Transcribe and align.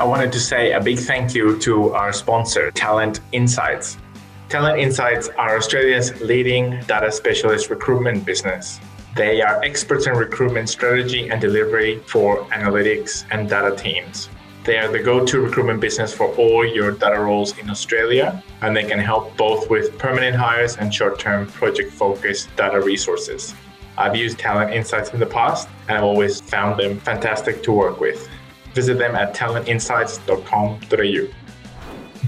I 0.00 0.04
wanted 0.04 0.32
to 0.32 0.40
say 0.40 0.72
a 0.72 0.80
big 0.80 0.98
thank 0.98 1.34
you 1.34 1.58
to 1.58 1.90
our 1.92 2.10
sponsor, 2.14 2.70
Talent 2.70 3.20
Insights. 3.32 3.98
Talent 4.48 4.80
Insights 4.80 5.28
are 5.36 5.58
Australia's 5.58 6.18
leading 6.22 6.80
data 6.86 7.12
specialist 7.12 7.68
recruitment 7.68 8.24
business. 8.24 8.80
They 9.14 9.42
are 9.42 9.62
experts 9.62 10.06
in 10.06 10.14
recruitment 10.14 10.70
strategy 10.70 11.28
and 11.28 11.38
delivery 11.38 11.98
for 12.06 12.44
analytics 12.46 13.26
and 13.30 13.46
data 13.46 13.76
teams. 13.76 14.30
They 14.64 14.78
are 14.78 14.90
the 14.90 15.00
go 15.00 15.22
to 15.26 15.38
recruitment 15.38 15.82
business 15.82 16.14
for 16.14 16.34
all 16.36 16.64
your 16.64 16.92
data 16.92 17.20
roles 17.20 17.58
in 17.58 17.68
Australia, 17.68 18.42
and 18.62 18.74
they 18.74 18.84
can 18.84 19.00
help 19.00 19.36
both 19.36 19.68
with 19.68 19.98
permanent 19.98 20.34
hires 20.34 20.78
and 20.78 20.94
short 20.94 21.18
term 21.18 21.46
project 21.46 21.92
focused 21.92 22.48
data 22.56 22.80
resources. 22.80 23.54
I've 23.98 24.16
used 24.16 24.38
Talent 24.38 24.72
Insights 24.72 25.12
in 25.12 25.20
the 25.20 25.26
past, 25.26 25.68
and 25.88 25.98
I've 25.98 26.04
always 26.04 26.40
found 26.40 26.80
them 26.80 26.98
fantastic 27.00 27.62
to 27.64 27.72
work 27.72 28.00
with. 28.00 28.30
Visit 28.74 28.98
them 28.98 29.14
at 29.16 29.34
talentinsights.com.au. 29.34 31.28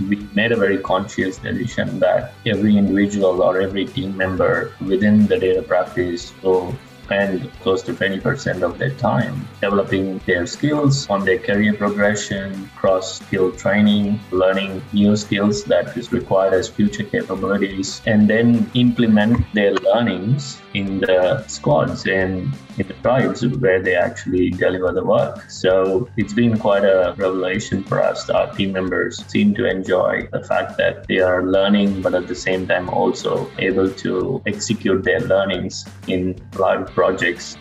We 0.09 0.17
made 0.35 0.53
a 0.53 0.57
very 0.57 0.79
conscious 0.79 1.37
decision 1.39 1.99
that 2.01 2.33
every 2.47 2.77
individual 2.77 3.43
or 3.43 3.61
every 3.61 3.85
team 3.85 4.17
member 4.17 4.73
within 4.81 5.27
the 5.27 5.39
data 5.39 5.63
practice 5.63 6.33
will 6.43 6.75
spend 7.13 7.51
close 7.61 7.83
to 7.83 7.93
20% 7.93 8.63
of 8.63 8.79
their 8.79 8.95
time 8.95 9.47
developing 9.61 10.19
their 10.27 10.47
skills 10.47 11.09
on 11.11 11.25
their 11.25 11.39
career 11.39 11.75
progression, 11.75 12.71
cross 12.77 13.21
skill 13.21 13.53
training, 13.53 14.19
learning 14.31 14.83
new 14.93 15.15
skills 15.17 15.65
that 15.65 15.97
is 15.97 16.13
required 16.13 16.55
as 16.55 16.69
future 16.69 17.05
capabilities, 17.05 18.01
and 18.07 18.29
then 18.29 18.71
implement 18.75 19.37
their 19.53 19.75
learnings 19.75 20.61
in 20.75 21.01
the 21.01 21.45
squads 21.49 22.07
and 22.07 22.55
in 22.79 22.87
the 22.87 22.95
tribes 22.95 23.47
where 23.47 23.83
they 23.83 23.95
actually 23.95 24.51
deliver 24.51 24.93
the 24.93 25.05
work. 25.05 25.51
So 25.51 26.09
it's 26.17 26.33
been 26.33 26.59
quite 26.59 26.85
a 26.85 27.15
revelation 27.17 27.85
for 27.85 28.03
us. 28.03 28.29
Our 28.31 28.53
team 28.55 28.73
members 28.73 29.25
seem 29.27 29.55
to 29.55 29.69
enjoy 29.69 30.29
the 30.33 30.43
fact 30.45 30.77
that 30.79 31.07
they 31.09 31.19
are 31.19 31.45
learning, 31.45 32.03
but 32.03 32.15
at 32.15 32.29
the 32.29 32.35
same 32.35 32.67
time 32.67 32.89
also 32.89 33.51
able 33.59 33.91
to 33.91 34.43
execute 34.47 35.05
their 35.05 35.21
learnings 35.21 35.85
in 36.07 36.41
live 36.57 36.87
projects. 36.89 37.57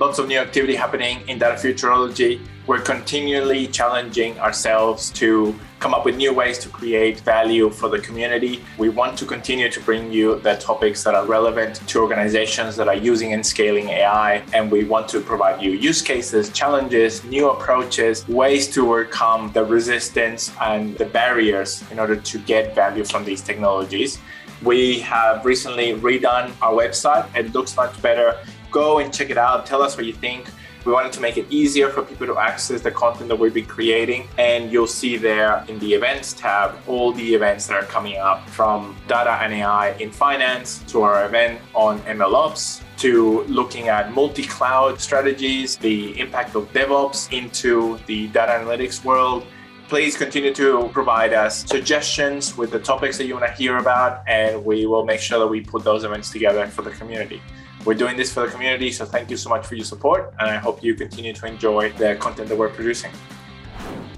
Lots 0.00 0.18
of 0.18 0.28
new 0.28 0.38
activity 0.38 0.74
happening 0.74 1.20
in 1.28 1.38
data 1.38 1.56
futurology. 1.56 2.40
We're 2.66 2.80
continually 2.80 3.66
challenging 3.66 4.40
ourselves 4.40 5.10
to 5.10 5.54
come 5.78 5.92
up 5.92 6.06
with 6.06 6.16
new 6.16 6.32
ways 6.32 6.56
to 6.60 6.70
create 6.70 7.20
value 7.20 7.68
for 7.68 7.90
the 7.90 7.98
community. 7.98 8.64
We 8.78 8.88
want 8.88 9.18
to 9.18 9.26
continue 9.26 9.70
to 9.70 9.80
bring 9.80 10.10
you 10.10 10.40
the 10.40 10.54
topics 10.54 11.04
that 11.04 11.14
are 11.14 11.26
relevant 11.26 11.86
to 11.86 12.00
organizations 12.00 12.76
that 12.76 12.88
are 12.88 12.94
using 12.94 13.34
and 13.34 13.44
scaling 13.44 13.90
AI. 13.90 14.42
And 14.54 14.70
we 14.70 14.84
want 14.84 15.06
to 15.08 15.20
provide 15.20 15.60
you 15.60 15.72
use 15.72 16.00
cases, 16.00 16.48
challenges, 16.48 17.22
new 17.24 17.50
approaches, 17.50 18.26
ways 18.26 18.68
to 18.68 18.86
overcome 18.86 19.52
the 19.52 19.66
resistance 19.66 20.50
and 20.62 20.96
the 20.96 21.04
barriers 21.04 21.84
in 21.90 21.98
order 21.98 22.16
to 22.16 22.38
get 22.38 22.74
value 22.74 23.04
from 23.04 23.22
these 23.26 23.42
technologies. 23.42 24.18
We 24.62 25.00
have 25.00 25.44
recently 25.44 25.92
redone 25.92 26.52
our 26.62 26.72
website. 26.72 27.28
It 27.36 27.52
looks 27.52 27.76
much 27.76 28.00
better. 28.00 28.38
Go 28.70 28.98
and 28.98 29.12
check 29.12 29.30
it 29.30 29.38
out. 29.38 29.66
Tell 29.66 29.82
us 29.82 29.96
what 29.96 30.06
you 30.06 30.12
think. 30.12 30.48
We 30.86 30.92
wanted 30.92 31.12
to 31.12 31.20
make 31.20 31.36
it 31.36 31.46
easier 31.50 31.90
for 31.90 32.02
people 32.02 32.26
to 32.26 32.38
access 32.38 32.80
the 32.80 32.90
content 32.90 33.28
that 33.28 33.38
we've 33.38 33.52
been 33.52 33.66
creating. 33.66 34.26
And 34.38 34.72
you'll 34.72 34.86
see 34.86 35.18
there 35.18 35.62
in 35.68 35.78
the 35.78 35.92
events 35.92 36.32
tab 36.32 36.74
all 36.86 37.12
the 37.12 37.34
events 37.34 37.66
that 37.66 37.76
are 37.76 37.86
coming 37.86 38.16
up 38.16 38.48
from 38.48 38.96
data 39.06 39.32
and 39.42 39.52
AI 39.52 39.90
in 39.98 40.10
finance 40.10 40.78
to 40.88 41.02
our 41.02 41.26
event 41.26 41.60
on 41.74 42.00
MLOps 42.00 42.82
to 42.98 43.42
looking 43.44 43.88
at 43.88 44.12
multi 44.12 44.44
cloud 44.44 45.00
strategies, 45.00 45.76
the 45.76 46.18
impact 46.18 46.54
of 46.54 46.72
DevOps 46.72 47.30
into 47.30 47.98
the 48.06 48.28
data 48.28 48.52
analytics 48.52 49.04
world. 49.04 49.44
Please 49.88 50.16
continue 50.16 50.54
to 50.54 50.88
provide 50.92 51.32
us 51.34 51.64
suggestions 51.66 52.56
with 52.56 52.70
the 52.70 52.78
topics 52.78 53.18
that 53.18 53.26
you 53.26 53.34
want 53.34 53.44
to 53.44 53.52
hear 53.52 53.78
about, 53.78 54.22
and 54.28 54.64
we 54.64 54.86
will 54.86 55.04
make 55.04 55.20
sure 55.20 55.38
that 55.38 55.46
we 55.46 55.60
put 55.60 55.82
those 55.82 56.04
events 56.04 56.30
together 56.30 56.66
for 56.68 56.82
the 56.82 56.92
community. 56.92 57.42
We're 57.86 57.94
doing 57.94 58.18
this 58.18 58.30
for 58.30 58.44
the 58.44 58.52
community, 58.52 58.92
so 58.92 59.06
thank 59.06 59.30
you 59.30 59.38
so 59.38 59.48
much 59.48 59.66
for 59.66 59.74
your 59.74 59.86
support, 59.86 60.34
and 60.38 60.50
I 60.50 60.56
hope 60.56 60.84
you 60.84 60.94
continue 60.94 61.32
to 61.32 61.46
enjoy 61.46 61.92
the 61.92 62.14
content 62.16 62.50
that 62.50 62.58
we're 62.58 62.68
producing. 62.68 63.10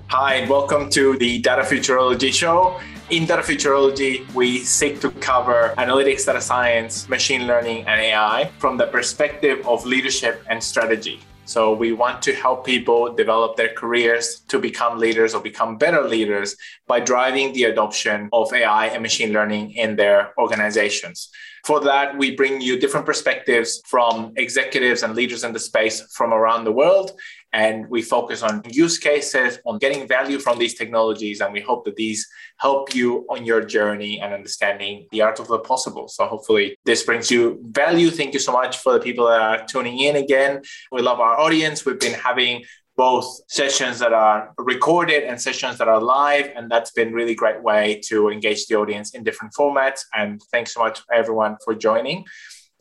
Hi, 0.09 0.35
and 0.35 0.51
welcome 0.51 0.91
to 0.91 1.17
the 1.17 1.39
Data 1.39 1.63
Futurology 1.63 2.33
Show. 2.35 2.81
In 3.11 3.25
Data 3.25 3.43
Futurology, 3.43 4.27
we 4.35 4.59
seek 4.59 5.01
to 5.01 5.13
cover 5.13 5.75
analytics, 5.79 6.27
data 6.27 6.41
science, 6.41 7.09
machine 7.09 7.47
learning, 7.47 7.87
and 7.87 8.01
AI 8.01 8.51
from 8.59 8.77
the 8.77 8.89
perspective 8.89 9.65
of 9.65 9.87
leadership 9.87 10.43
and 10.51 10.61
strategy. 10.61 11.21
So 11.45 11.73
we 11.73 11.93
want 11.93 12.23
to 12.23 12.35
help 12.35 12.65
people 12.65 13.15
develop 13.15 13.57
their 13.57 13.75
careers 13.75 14.41
to 14.49 14.59
become 14.59 14.99
leaders 14.99 15.35
or 15.35 15.43
become 15.43 15.77
better 15.77 16.03
leaders 16.03 16.57
by 16.87 17.01
driving 17.01 17.53
the 17.53 17.65
adoption 17.65 18.29
of 18.33 18.53
AI 18.53 18.87
and 18.87 19.03
machine 19.03 19.33
learning 19.33 19.73
in 19.73 19.97
their 19.97 20.33
organizations. 20.39 21.31
For 21.65 21.81
that, 21.81 22.17
we 22.19 22.35
bring 22.35 22.61
you 22.61 22.79
different 22.79 23.07
perspectives 23.07 23.81
from 23.87 24.33
executives 24.37 25.03
and 25.03 25.15
leaders 25.15 25.45
in 25.45 25.53
the 25.53 25.61
space 25.61 26.01
from 26.15 26.33
around 26.33 26.65
the 26.65 26.73
world. 26.73 27.13
And 27.53 27.89
we 27.89 28.01
focus 28.01 28.43
on 28.43 28.63
use 28.71 28.99
cases, 28.99 29.59
on 29.67 29.79
getting 29.79 30.09
value 30.09 30.39
from 30.39 30.59
these 30.59 30.75
technologies. 30.75 31.41
And 31.41 31.53
we 31.53 31.61
hope 31.61 31.85
that 31.85 31.97
these 31.97 32.27
help 32.59 32.95
you 32.95 33.27
on 33.29 33.45
your 33.45 33.63
journey 33.63 34.21
and 34.21 34.33
understanding 34.33 35.07
the 35.11 35.21
art 35.21 35.39
of 35.39 35.49
the 35.49 35.59
possible. 35.59 36.09
So 36.09 36.27
hopefully 36.27 36.77
this 36.87 37.03
brings 37.03 37.31
you 37.31 37.61
value. 37.71 38.11
Thank 38.11 38.33
you 38.33 38.41
so 38.41 38.53
much 38.53 38.79
for 38.79 38.95
the 38.95 39.01
people 39.01 39.27
that 39.27 39.41
are 39.41 39.67
tuning 39.67 39.99
in 39.99 40.17
again. 40.17 40.63
We 40.91 41.03
love 41.03 41.21
our 41.21 41.39
audience. 41.39 41.85
We've 41.85 42.01
been 42.01 42.15
having 42.15 42.65
both 42.97 43.41
sessions 43.49 43.99
that 43.99 44.13
are 44.13 44.53
recorded 44.59 45.25
and 45.25 45.41
sessions 45.41 45.79
that 45.79 45.89
are 45.89 46.01
live. 46.01 46.53
And 46.57 46.71
that's 46.71 46.93
been 46.93 47.13
really 47.13 47.35
great 47.35 47.63
way 47.63 48.01
to 48.09 48.29
engage 48.29 48.67
the 48.67 48.77
audience 48.77 49.15
in 49.15 49.25
different 49.25 49.55
formats. 49.59 50.01
And 50.15 50.41
thanks 50.51 50.75
so 50.75 50.81
much 50.81 51.03
everyone 51.13 51.57
for 51.65 51.75
joining. 51.75 52.25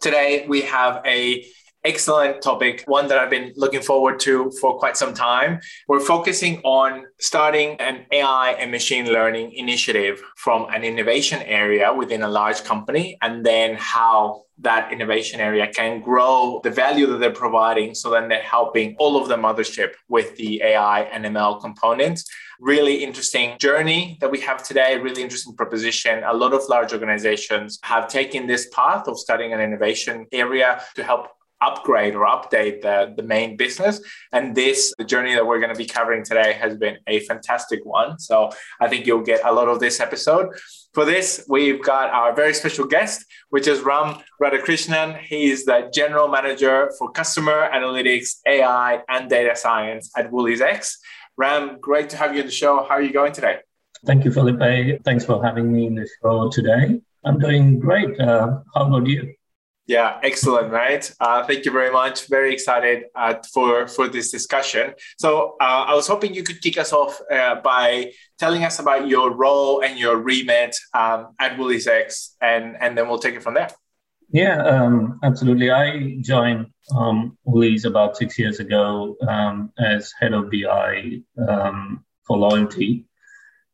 Today 0.02 0.46
we 0.48 0.62
have 0.62 1.02
a 1.06 1.46
excellent 1.84 2.42
topic, 2.42 2.84
one 2.86 3.08
that 3.08 3.18
I've 3.18 3.30
been 3.30 3.54
looking 3.56 3.82
forward 3.82 4.20
to 4.22 4.52
for 4.60 4.78
quite 4.78 4.98
some 4.98 5.14
time. 5.14 5.60
We're 5.88 6.00
focusing 6.00 6.60
on 6.64 7.06
starting 7.20 7.80
an 7.80 8.06
AI 8.12 8.52
and 8.60 8.72
machine 8.72 9.08
learning 9.08 9.54
initiative 9.54 10.22
from 10.38 10.68
an 10.74 10.84
innovation 10.84 11.42
area 11.44 11.94
within 11.94 12.22
a 12.22 12.30
large 12.30 12.64
company, 12.64 13.18
and 13.22 13.46
then 13.46 13.76
how 13.80 14.44
that 14.60 14.94
innovation 14.94 15.40
area 15.40 15.68
can 15.68 16.02
grow 16.02 16.62
the 16.64 16.70
value 16.70 17.08
that 17.08 17.20
they're 17.20 17.32
providing. 17.32 17.96
So 17.96 18.12
then 18.12 18.30
they're 18.30 18.44
helping 18.44 18.96
all 19.00 19.20
of 19.20 19.28
the 19.28 19.36
mothership 19.36 19.94
with 20.08 20.36
the 20.38 20.62
AI 20.62 21.02
and 21.02 21.26
ML 21.26 21.60
components. 21.62 22.30
Really 22.60 23.04
interesting 23.04 23.58
journey 23.58 24.20
that 24.22 24.30
we 24.30 24.40
have 24.42 24.62
today, 24.62 25.00
really 25.00 25.24
interesting 25.24 25.56
proposition. 25.56 26.24
A 26.24 26.34
lot 26.34 26.54
of 26.54 26.62
large 26.70 26.94
organizations 26.94 27.80
have 27.82 28.08
taken 28.08 28.46
this 28.46 28.70
path 28.70 29.08
of 29.08 29.18
starting 29.18 29.52
an 29.52 29.60
innovation 29.60 30.28
area 30.32 30.84
to 30.96 31.04
help 31.04 31.30
upgrade 31.62 32.16
or 32.16 32.26
update 32.26 32.82
the, 32.82 33.14
the 33.16 33.24
main 33.24 33.58
business. 33.58 34.02
And 34.32 34.56
this, 34.56 34.94
the 34.98 35.04
journey 35.04 35.34
that 35.36 35.46
we're 35.46 35.60
going 35.60 35.74
to 35.74 35.78
be 35.78 35.86
covering 35.86 36.24
today, 36.24 36.54
has 36.54 36.78
been 36.78 36.98
a 37.08 37.20
fantastic 37.22 37.86
one. 37.86 38.20
So 38.20 38.50
I 38.80 38.88
think 38.88 39.06
you'll 39.06 39.22
get 39.22 39.42
a 39.46 39.52
lot 39.52 39.68
of 39.68 39.80
this 39.80 40.00
episode. 40.00 40.48
For 40.94 41.06
this, 41.06 41.46
we've 41.48 41.82
got 41.82 42.10
our 42.10 42.36
very 42.36 42.54
special 42.54 42.86
guest, 42.86 43.26
which 43.50 43.68
is 43.68 43.80
Ram 43.82 44.18
Radhakrishnan. 44.42 45.20
He 45.20 45.50
is 45.50 45.66
the 45.66 45.90
General 45.94 46.28
Manager 46.28 46.92
for 46.98 47.12
Customer 47.12 47.70
Analytics, 47.74 48.38
AI, 48.46 49.02
and 49.08 49.30
Data 49.30 49.56
Science 49.56 50.12
at 50.18 50.32
Woolies 50.32 50.62
X. 50.62 50.98
Ram, 51.38 51.78
great 51.80 52.10
to 52.10 52.18
have 52.18 52.36
you 52.36 52.42
on 52.42 52.48
the 52.48 52.52
show. 52.52 52.86
How 52.88 52.96
are 52.96 53.02
you 53.02 53.14
going 53.14 53.32
today? 53.32 53.60
Thank 54.06 54.26
you, 54.26 54.32
Felipe. 54.32 55.04
Thanks 55.04 55.24
for 55.26 55.44
having 55.44 55.72
me 55.72 55.88
in 55.88 55.96
the 55.96 56.08
show 56.22 56.50
today. 56.50 57.00
I'm 57.24 57.40
doing 57.40 57.80
great. 57.80 58.20
Uh, 58.20 58.60
how 58.74 58.88
about 58.88 59.08
you? 59.08 59.34
Yeah, 59.92 60.22
excellent, 60.24 60.72
right? 60.72 61.04
Uh, 61.20 61.46
thank 61.46 61.66
you 61.66 61.72
very 61.74 61.92
much. 61.92 62.30
Very 62.30 62.54
excited 62.54 63.08
uh, 63.14 63.34
for 63.54 63.90
for 63.90 64.08
this 64.08 64.32
discussion. 64.32 64.94
So 65.18 65.58
uh, 65.60 65.84
I 65.92 65.94
was 65.94 66.08
hoping 66.08 66.34
you 66.34 66.44
could 66.44 66.62
kick 66.62 66.78
us 66.78 66.94
off 66.94 67.20
uh, 67.30 67.56
by 67.56 68.14
telling 68.40 68.64
us 68.64 68.80
about 68.80 69.10
your 69.10 69.36
role 69.36 69.84
and 69.84 70.00
your 70.00 70.16
remit 70.16 70.78
um, 70.94 71.36
at 71.42 71.58
WooliesX, 71.58 72.36
and 72.40 72.78
and 72.80 72.98
then 72.98 73.10
we'll 73.10 73.20
take 73.20 73.36
it 73.36 73.44
from 73.44 73.56
there. 73.56 73.68
Yeah, 74.32 74.64
um, 74.64 75.20
absolutely. 75.24 75.72
I 75.72 76.20
joined 76.22 76.68
um, 76.96 77.38
Woolies 77.44 77.84
about 77.84 78.16
six 78.16 78.40
years 78.40 78.62
ago 78.62 79.18
um, 79.28 79.74
as 79.78 80.14
head 80.18 80.32
of 80.32 80.50
BI 80.50 81.20
um, 81.50 82.06
for 82.26 82.38
loyalty, 82.38 83.08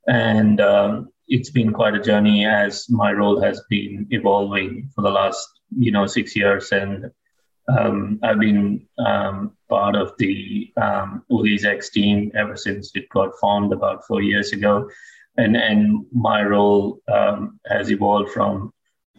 and 0.07 0.59
um, 0.61 1.09
it's 1.27 1.51
been 1.51 1.71
quite 1.73 1.93
a 1.93 2.01
journey 2.01 2.43
as 2.43 2.89
my 2.89 3.11
role 3.11 3.39
has 3.39 3.61
been 3.69 4.07
evolving 4.09 4.89
for 4.95 5.03
the 5.03 5.11
last 5.11 5.47
you 5.75 5.91
know 5.91 6.05
six 6.07 6.35
years, 6.35 6.71
and 6.71 7.11
um, 7.67 8.19
I've 8.23 8.39
been 8.39 8.87
um, 8.97 9.53
part 9.69 9.95
of 9.95 10.13
the 10.17 10.71
um, 10.77 11.23
team 11.91 12.31
ever 12.35 12.55
since 12.55 12.91
it 12.95 13.09
got 13.09 13.31
formed 13.39 13.73
about 13.73 14.05
four 14.05 14.21
years 14.21 14.51
ago, 14.51 14.89
and 15.37 15.57
and 15.57 16.05
my 16.11 16.43
role 16.43 16.99
um, 17.07 17.59
has 17.67 17.91
evolved 17.91 18.31
from 18.31 18.73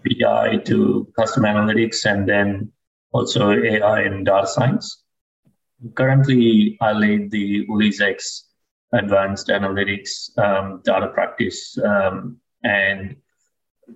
BI 0.05 0.59
to 0.65 1.13
custom 1.19 1.45
analytics, 1.45 2.05
and 2.05 2.29
then 2.29 2.73
also 3.13 3.53
AI 3.53 4.03
and 4.03 4.27
data 4.27 4.47
science. 4.47 5.03
Currently, 5.95 6.77
I 6.81 6.93
lead 6.93 7.31
the 7.31 7.67
X 8.01 8.45
advanced 8.93 9.49
analytics, 9.49 10.37
um, 10.39 10.81
data 10.85 11.09
practice, 11.09 11.79
um, 11.85 12.39
and 12.65 13.17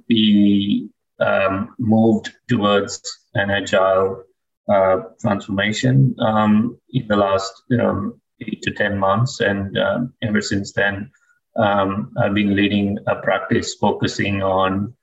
we 0.09 0.91
um, 1.23 1.75
moved 1.79 2.33
towards 2.49 3.01
an 3.35 3.51
agile 3.51 4.25
uh, 4.69 4.99
transformation 5.21 6.15
um, 6.21 6.79
in 6.91 7.07
the 7.09 7.17
last 7.17 7.53
um, 7.81 8.21
eight 8.41 8.63
to 8.63 8.71
10 8.71 8.99
months. 8.99 9.41
And 9.41 9.77
um, 9.79 10.13
ever 10.23 10.41
since 10.41 10.73
then, 10.73 11.11
um, 11.57 12.13
I've 12.17 12.35
been 12.35 12.57
leading 12.57 12.99
a 13.07 13.17
practice 13.17 13.75
focusing 13.75 14.43
on 14.43 14.95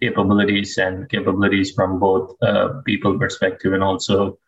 capabilities 0.00 0.78
and 0.78 1.08
capabilities 1.08 1.72
from 1.72 1.98
both 1.98 2.34
uh, 2.42 2.80
people 2.84 3.18
perspective 3.18 3.72
and 3.72 3.82
also 3.82 4.38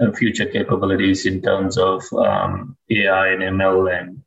uh, 0.00 0.12
future 0.12 0.46
capabilities 0.46 1.26
in 1.26 1.42
terms 1.42 1.76
of 1.78 2.02
um, 2.12 2.76
AI 2.90 3.28
and 3.28 3.42
ML 3.42 3.98
and 3.98 4.22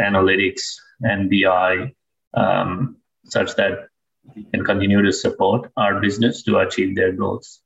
analytics 0.00 0.74
and 1.02 1.30
BI, 1.30 1.92
such 3.26 3.56
that 3.56 3.88
can 4.52 4.64
continue 4.64 5.02
to 5.02 5.12
support 5.12 5.70
our 5.76 6.00
business 6.00 6.42
to 6.44 6.58
achieve 6.58 6.96
their 6.96 7.12
goals. 7.12 7.60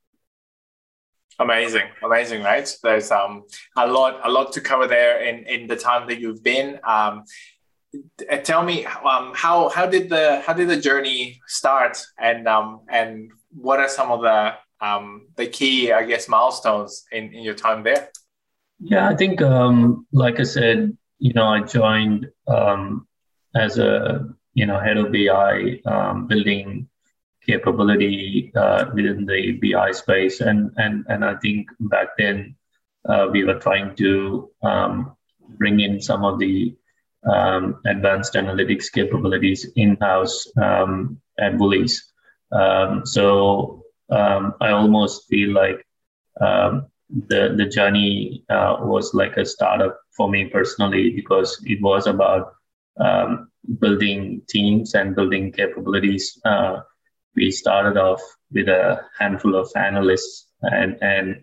Amazing, 1.40 1.88
amazing, 2.02 2.43
right? 2.43 2.69
There's 2.82 3.10
um 3.12 3.44
a 3.76 3.87
lot, 3.87 4.20
a 4.25 4.31
lot 4.31 4.52
to 4.52 4.60
cover 4.60 4.87
there 4.87 5.22
in 5.22 5.44
in 5.46 5.69
the 5.69 5.76
time 5.76 6.08
that 6.08 6.19
you've 6.19 6.43
been. 6.43 6.81
Um, 6.82 7.25
tell 8.43 8.62
me, 8.64 8.84
um, 8.87 9.32
how 9.34 9.69
how 9.69 9.87
did 9.87 10.10
the 10.10 10.43
how 10.44 10.52
did 10.52 10.69
the 10.69 10.81
journey 10.81 11.40
start, 11.46 12.02
and 12.19 12.49
um 12.49 12.81
and 12.88 13.31
what 13.50 13.78
are 13.78 13.88
some 13.88 14.11
of 14.11 14.22
the 14.22 14.54
um 14.81 15.28
the 15.37 15.46
key, 15.46 15.93
I 15.93 16.04
guess, 16.04 16.28
milestones 16.28 17.04
in 17.12 17.32
in 17.32 17.43
your 17.44 17.54
time 17.54 17.84
there? 17.84 18.11
Yeah, 18.81 19.08
I 19.08 19.14
think 19.14 19.40
um 19.40 20.06
like 20.12 20.40
I 20.40 20.44
said, 20.44 20.96
you 21.19 21.32
know, 21.34 21.46
I 21.46 21.61
joined 21.61 22.26
um 22.49 23.06
as 23.54 23.78
a 23.78 24.28
you 24.58 24.66
know 24.66 24.78
head 24.81 24.99
of 25.02 25.12
BI, 25.12 25.81
um, 25.87 26.26
building 26.26 26.88
capability 27.49 28.52
uh, 28.55 28.84
within 28.94 29.25
the 29.25 29.52
BI 29.62 29.90
space. 29.93 30.40
And, 30.40 30.70
and, 30.76 31.05
and 31.08 31.25
I 31.25 31.34
think 31.37 31.70
back 31.81 32.08
then 32.19 32.56
uh, 33.08 33.28
we 33.32 33.44
were 33.44 33.58
trying 33.58 33.96
to 33.96 34.50
um, 34.62 35.16
bring 35.60 35.81
in 35.81 36.00
some 36.00 36.25
of 36.25 36.38
the 36.38 36.76
um, 37.25 37.81
advanced 37.87 38.34
analytics 38.34 38.93
capabilities 38.93 39.66
in-house 39.76 40.46
um, 40.61 41.20
at 41.38 41.56
Woolies. 41.56 42.12
Um, 42.52 43.06
so 43.06 43.84
um, 44.11 44.54
I 44.61 44.70
almost 44.70 45.26
feel 45.28 45.52
like 45.52 45.87
um, 46.40 46.87
the, 47.28 47.54
the 47.56 47.66
journey 47.66 48.44
uh, 48.50 48.76
was 48.81 49.14
like 49.14 49.37
a 49.37 49.46
startup 49.46 49.99
for 50.16 50.28
me 50.28 50.46
personally 50.46 51.11
because 51.11 51.62
it 51.64 51.81
was 51.81 52.06
about 52.06 52.54
building 53.78 54.43
teams 54.49 54.94
and 54.94 55.14
building 55.14 55.52
capabilities 55.52 56.40
uh, 56.44 56.81
we 57.34 57.50
started 57.50 57.96
off 57.99 58.20
with 58.52 58.69
a 58.69 59.00
handful 59.19 59.55
of 59.55 59.70
analysts 59.76 60.49
and, 60.62 60.96
and 61.02 61.43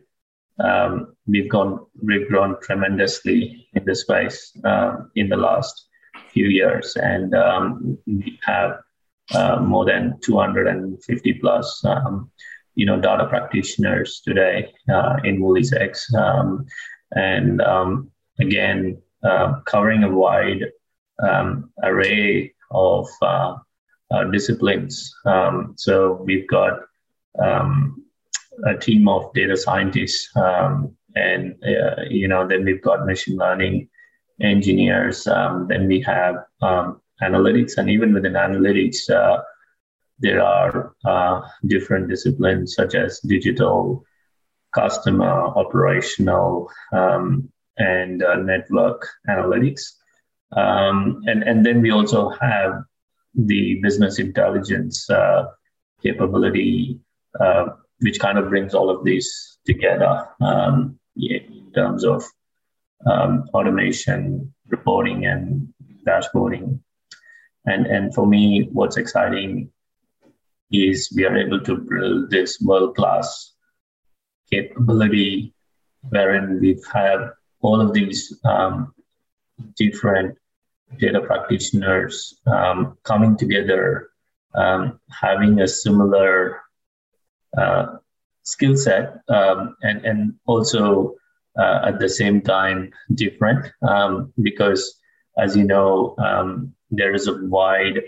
um, 0.59 1.15
we've 1.27 1.50
gone 1.50 1.85
we've 2.01 2.27
grown 2.27 2.59
tremendously 2.62 3.67
in 3.73 3.85
this 3.85 4.01
space 4.01 4.57
uh, 4.63 4.97
in 5.15 5.29
the 5.29 5.38
last 5.38 5.88
few 6.29 6.47
years. 6.47 6.95
And 6.95 7.35
um, 7.35 7.97
we 8.06 8.39
have 8.44 8.79
uh, 9.33 9.59
more 9.59 9.85
than 9.85 10.19
250 10.21 11.33
plus 11.33 11.83
um, 11.85 12.31
you 12.75 12.85
know 12.85 13.00
data 13.00 13.25
practitioners 13.27 14.21
today 14.23 14.73
uh, 14.94 15.18
in 15.23 15.41
Woolies 15.41 15.73
X. 15.73 16.13
Um, 16.13 16.65
and 17.11 17.61
um, 17.61 18.11
again 18.39 19.01
uh, 19.23 19.59
covering 19.65 20.03
a 20.03 20.09
wide 20.09 20.65
um, 21.19 21.71
array 21.83 22.53
of 22.71 23.07
uh, 23.21 23.56
uh, 24.12 24.23
disciplines. 24.25 25.13
Um, 25.25 25.73
so 25.77 26.21
we've 26.23 26.47
got 26.47 26.81
um, 27.44 28.03
a 28.65 28.77
team 28.77 29.07
of 29.07 29.33
data 29.33 29.57
scientists, 29.57 30.29
um, 30.35 30.95
and 31.15 31.56
uh, 31.63 32.03
you 32.09 32.27
know, 32.27 32.47
then 32.47 32.65
we've 32.65 32.81
got 32.81 33.06
machine 33.06 33.38
learning 33.38 33.89
engineers. 34.41 35.27
Um, 35.27 35.67
then 35.69 35.88
we 35.88 36.01
have 36.01 36.35
um, 36.62 37.01
analytics, 37.21 37.77
and 37.77 37.89
even 37.89 38.13
within 38.13 38.33
analytics, 38.33 39.09
uh, 39.09 39.41
there 40.19 40.41
are 40.41 40.95
uh, 41.06 41.41
different 41.65 42.09
disciplines 42.09 42.75
such 42.75 42.95
as 42.95 43.19
digital, 43.19 44.03
customer, 44.73 45.29
operational, 45.29 46.69
and 47.77 48.23
uh, 48.23 48.35
network 48.35 49.06
analytics. 49.29 49.81
Um, 50.56 51.22
and, 51.25 51.44
and 51.44 51.66
then 51.66 51.81
we 51.81 51.92
also 51.92 52.30
have 52.30 52.84
the 53.34 53.80
business 53.81 54.19
intelligence 54.19 55.10
uh, 55.10 55.48
capability, 56.02 57.00
uh, 57.40 57.68
which 58.00 58.19
kind 58.19 58.38
of 58.38 58.50
brings 58.50 58.74
all 58.74 58.90
of 58.90 59.04
these 59.04 59.57
together 59.66 60.28
um, 60.42 60.98
in 61.18 61.72
terms 61.74 62.06
of 62.06 62.24
um, 63.06 63.50
automation, 63.54 64.54
reporting, 64.68 65.25
and 65.25 65.68
dashboarding. 66.07 66.80
And, 67.66 67.88
and 67.88 68.13
for 68.13 68.25
me, 68.25 68.69
what's 68.72 68.98
exciting 68.98 69.72
is 70.72 71.12
we 71.16 71.25
are 71.25 71.38
able 71.38 71.60
to 71.62 71.78
build 71.78 72.30
this 72.30 72.60
world 72.62 72.96
class 72.96 73.54
capability 74.52 75.54
wherein 76.10 76.60
we 76.60 76.80
have 76.94 77.31
all 77.62 77.81
of 77.81 77.94
these 77.94 78.38
um, 78.46 78.94
different 79.75 80.38
data 81.00 81.21
practitioners 81.21 82.39
um, 82.47 82.97
coming 83.03 83.38
together, 83.38 84.09
um, 84.56 85.00
having 85.09 85.62
a 85.62 85.68
similar 85.68 86.62
uh, 87.57 87.97
skill 88.44 88.75
set, 88.75 89.18
um, 89.30 89.75
and 89.81 90.06
and 90.06 90.33
also 90.45 91.15
uh, 91.59 91.81
at 91.86 92.00
the 92.00 92.09
same 92.09 92.42
time 92.42 92.92
different 93.13 93.71
um, 93.88 94.33
because, 94.42 95.00
as 95.38 95.56
you 95.56 95.63
know, 95.63 96.15
um, 96.18 96.74
there 96.92 97.13
is 97.13 97.27
a 97.27 97.38
wide 97.45 98.01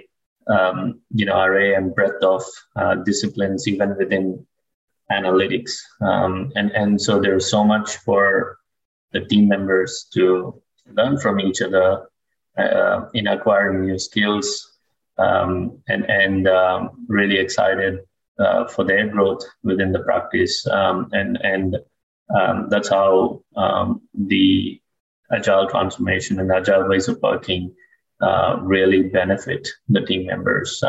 um, 0.48 1.01
you 1.13 1.25
know 1.25 1.39
array 1.42 1.74
and 1.74 1.95
breadth 1.95 2.24
of 2.24 2.44
uh, 2.75 2.95
disciplines 2.95 3.68
even 3.68 3.95
within 3.98 4.45
analytics, 5.12 5.72
and 6.00 6.72
and 6.72 7.01
so 7.01 7.19
there's 7.19 7.50
so 7.50 7.63
much 7.63 7.98
for 7.98 8.57
the 9.13 9.22
team 9.22 9.48
members 9.48 10.08
to 10.13 10.62
learn 10.94 11.17
from 11.17 11.39
each 11.39 11.62
other 11.62 12.08
uh, 12.58 13.08
in 13.14 13.28
acquiring 13.28 13.86
new 13.86 14.00
skills 14.00 14.78
um, 15.18 15.80
and, 15.88 16.06
and 16.10 16.48
um, 16.48 17.06
really 17.08 17.38
excited 17.38 18.00
uh, 18.40 18.68
for 18.68 18.84
their 18.86 19.08
growth 19.08 19.44
within 19.64 19.92
the 19.92 20.00
practice. 20.00 20.66
Um, 20.68 21.10
and 21.12 21.38
and 21.42 21.78
um, 22.38 22.68
that's 22.70 22.90
how 22.90 23.42
um, 23.56 24.02
the 24.14 24.82
agile 25.32 25.68
transformation 25.68 26.40
and 26.40 26.52
agile 26.52 26.88
ways 26.88 27.08
of 27.08 27.20
working 27.22 27.74
uh, 28.22 28.58
really 28.62 29.04
benefit 29.04 29.68
the 29.90 30.02
team 30.02 30.26
members 30.26 30.84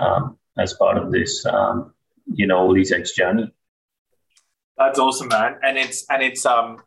as 0.58 0.74
part 0.74 0.98
of 0.98 1.12
this, 1.12 1.44
you 2.26 2.46
know, 2.46 2.66
Woolies 2.66 2.92
X 2.92 3.12
journey. 3.12 3.52
That's 4.78 4.98
awesome, 4.98 5.28
man. 5.28 5.58
And 5.62 5.76
it's 5.76 6.06
and 6.08 6.22
it's 6.22 6.46
um 6.46 6.80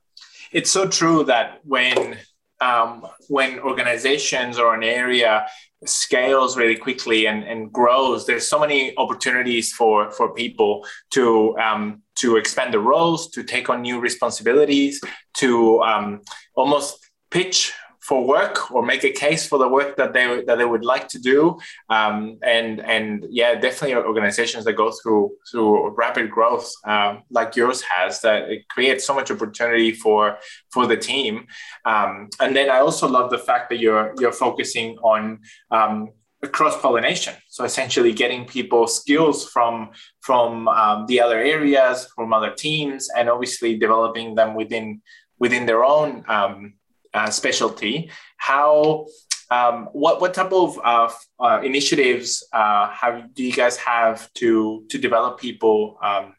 it's 0.52 0.72
so 0.72 0.88
true 0.88 1.26
that 1.26 1.60
when 1.64 2.18
um, 2.62 3.06
when 3.28 3.60
organizations 3.60 4.60
or 4.60 4.74
an 4.76 4.84
area 4.84 5.48
scales 5.86 6.56
really 6.56 6.76
quickly 6.76 7.28
and, 7.28 7.44
and 7.44 7.72
grows, 7.74 8.26
there's 8.28 8.48
so 8.48 8.60
many 8.60 8.96
opportunities 8.98 9.74
for 9.74 10.12
for 10.12 10.34
people 10.34 10.86
to 11.12 11.58
um, 11.58 12.04
to 12.16 12.38
expand 12.38 12.74
the 12.74 12.80
roles, 12.80 13.30
to 13.32 13.44
take 13.44 13.70
on 13.70 13.82
new 13.82 14.00
responsibilities, 14.00 15.02
to 15.34 15.82
um, 15.82 16.22
almost 16.56 17.10
pitch 17.32 17.74
for 18.02 18.26
work 18.26 18.72
or 18.72 18.84
make 18.84 19.04
a 19.04 19.12
case 19.12 19.48
for 19.48 19.60
the 19.60 19.68
work 19.68 19.96
that 19.98 20.12
they 20.14 20.44
that 20.46 20.58
they 20.58 20.66
would 20.66 20.84
like 20.84 21.08
to 21.10 21.20
do. 21.20 21.58
Um, 21.90 22.38
and 22.42 22.80
and 22.82 23.26
yeah 23.30 23.56
definitely 23.56 23.96
organizations 23.96 24.66
that 24.66 24.74
go 24.74 24.92
through 24.92 25.32
through 25.50 25.92
rapid 25.92 26.32
growth 26.32 26.72
um, 26.86 27.24
like 27.30 27.56
yours 27.56 27.82
has 27.82 28.22
that 28.22 28.50
it 28.50 28.68
creates 28.70 29.06
so 29.06 29.14
much 29.14 29.30
opportunity 29.32 29.92
for 29.92 30.38
for 30.72 30.88
the 30.88 30.98
team. 30.98 31.48
Um, 31.86 32.30
and 32.40 32.56
then 32.56 32.70
I 32.70 32.80
also 32.80 33.08
love 33.08 33.30
the 33.30 33.38
fact 33.38 33.70
that 33.70 33.80
you're 33.80 34.14
you're 34.20 34.32
focusing 34.34 34.98
on 34.98 35.40
um, 35.70 36.10
cross 36.48 36.80
pollination 36.82 37.36
so 37.50 37.64
essentially 37.64 38.12
getting 38.12 38.46
people 38.46 38.88
skills 38.88 39.48
from 39.50 39.92
from 40.22 40.68
um, 40.70 41.06
the 41.06 41.22
other 41.22 41.38
areas 41.38 42.08
from 42.16 42.34
other 42.34 42.52
teams 42.52 43.10
and 43.16 43.30
obviously 43.30 43.78
developing 43.78 44.34
them 44.34 44.56
within 44.56 45.02
within 45.38 45.68
their 45.68 45.84
own 45.84 46.24
um, 46.28 46.74
uh, 47.14 47.30
specialty, 47.30 48.10
how 48.38 49.06
um, 49.50 49.90
what 49.92 50.22
what 50.22 50.34
type 50.34 50.52
of 50.52 50.80
uh, 50.84 51.12
uh, 51.40 51.62
initiatives 51.64 52.44
uh, 52.54 52.90
have 52.90 53.34
do 53.34 53.44
you 53.44 53.52
guys 53.52 53.78
have 53.78 54.32
to 54.36 54.86
to 54.90 54.98
develop 54.98 55.40
people 55.40 55.98
um, 56.02 56.34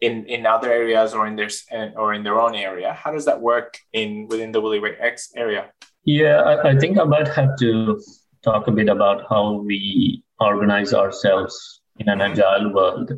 in 0.00 0.26
in 0.26 0.46
other 0.46 0.70
areas 0.70 1.14
or 1.14 1.26
in 1.26 1.36
their 1.36 1.48
or 1.96 2.12
in 2.14 2.22
their 2.22 2.40
own 2.40 2.54
area? 2.54 2.92
How 2.92 3.10
does 3.10 3.24
that 3.24 3.40
work 3.40 3.78
in 3.92 4.28
within 4.28 4.52
the 4.52 4.60
Woolly 4.60 4.80
X 5.00 5.32
area? 5.34 5.70
Yeah, 6.04 6.40
I, 6.42 6.70
I 6.70 6.78
think 6.78 6.98
I 6.98 7.04
might 7.04 7.28
have 7.28 7.56
to 7.58 8.00
talk 8.42 8.68
a 8.68 8.70
bit 8.72 8.88
about 8.88 9.24
how 9.28 9.60
we 9.60 10.22
organize 10.40 10.94
ourselves 10.94 11.80
in 11.98 12.08
an 12.08 12.20
agile 12.20 12.72
world. 12.72 13.12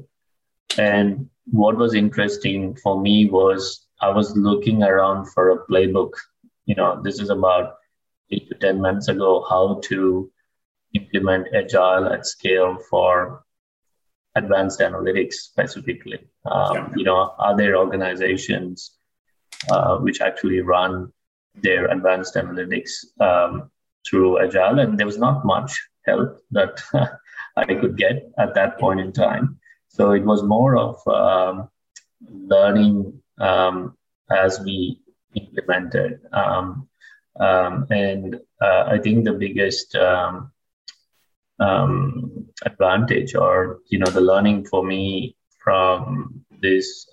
And 0.79 1.29
what 1.47 1.77
was 1.77 1.95
interesting 1.95 2.77
for 2.77 3.01
me 3.01 3.29
was 3.29 3.87
I 4.01 4.11
was 4.11 4.37
looking 4.37 4.83
around 4.83 5.27
for 5.33 5.51
a 5.51 5.67
playbook. 5.67 6.13
You 6.71 6.77
know, 6.77 7.03
this 7.03 7.19
is 7.19 7.31
about 7.31 7.79
eight 8.31 8.49
to 8.49 8.55
10 8.55 8.81
months 8.81 9.09
ago, 9.09 9.45
how 9.51 9.81
to 9.87 10.31
implement 10.95 11.49
agile 11.53 12.07
at 12.07 12.27
scale 12.27 12.79
for 12.89 13.43
advanced 14.37 14.79
analytics 14.79 15.35
specifically. 15.35 16.21
Um, 16.45 16.77
yeah. 16.77 16.89
You 16.95 17.05
know, 17.09 17.35
are 17.41 17.57
there 17.57 17.77
organizations 17.77 18.93
uh, 19.69 19.97
which 19.99 20.21
actually 20.21 20.61
run 20.61 21.13
their 21.57 21.87
advanced 21.87 22.37
analytics 22.37 22.93
um, 23.19 23.69
through 24.09 24.41
agile? 24.41 24.79
And 24.79 24.97
there 24.97 25.07
was 25.07 25.19
not 25.19 25.45
much 25.45 25.73
help 26.07 26.39
that 26.53 26.81
I 27.57 27.65
could 27.65 27.97
get 27.97 28.31
at 28.39 28.55
that 28.55 28.79
point 28.79 29.01
in 29.01 29.13
time. 29.13 29.59
So 29.89 30.13
it 30.13 30.25
was 30.25 30.45
more 30.45 30.77
of 30.77 30.97
um, 31.09 31.69
learning 32.31 33.21
um, 33.41 33.97
as 34.31 34.61
we 34.61 35.01
implemented. 35.35 36.21
Um, 36.33 36.89
um 37.39 37.87
and 37.91 38.37
uh, 38.61 38.85
I 38.89 38.99
think 38.99 39.25
the 39.25 39.33
biggest 39.33 39.95
um, 39.95 40.53
um, 41.59 42.47
advantage 42.65 43.35
or, 43.35 43.81
you 43.89 43.99
know, 43.99 44.11
the 44.11 44.21
learning 44.21 44.67
for 44.67 44.85
me 44.85 45.37
from 45.63 46.45
this, 46.61 47.07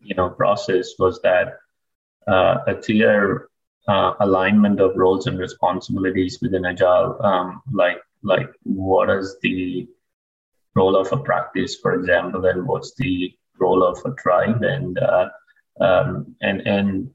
you 0.00 0.14
know, 0.14 0.30
process 0.30 0.94
was 0.98 1.20
that 1.22 1.58
uh, 2.26 2.58
a 2.66 2.74
clear 2.74 3.48
uh, 3.88 4.14
alignment 4.20 4.80
of 4.80 4.96
roles 4.96 5.26
and 5.26 5.38
responsibilities 5.38 6.38
within 6.40 6.64
Agile, 6.64 7.18
like 7.72 7.98
like 8.22 8.50
what 8.64 9.10
is 9.10 9.36
the 9.42 9.88
role 10.74 10.96
of 10.96 11.12
a 11.12 11.16
practice, 11.16 11.76
for 11.76 11.94
example, 11.94 12.44
and 12.46 12.66
what's 12.66 12.94
the 12.94 13.32
role 13.58 13.82
of 13.82 13.98
a 14.04 14.14
tribe, 14.14 14.62
and 14.62 14.98
uh, 14.98 15.28
um, 15.80 16.34
and 16.40 16.60
and 16.66 17.10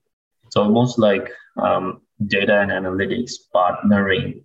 it's 0.54 0.60
almost 0.60 1.00
like 1.00 1.32
um, 1.58 2.02
data 2.28 2.60
and 2.62 2.70
analytics 2.70 3.32
partnering 3.56 4.44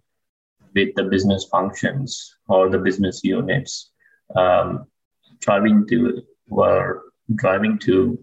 with 0.75 0.95
the 0.95 1.05
business 1.05 1.45
functions 1.53 2.35
or 2.49 2.71
the 2.71 2.79
business 2.79 3.21
units, 3.23 3.91
um, 4.35 4.87
driving 5.41 5.87
to 5.89 6.23
were 6.49 7.03
driving 7.35 7.79
to 7.81 8.19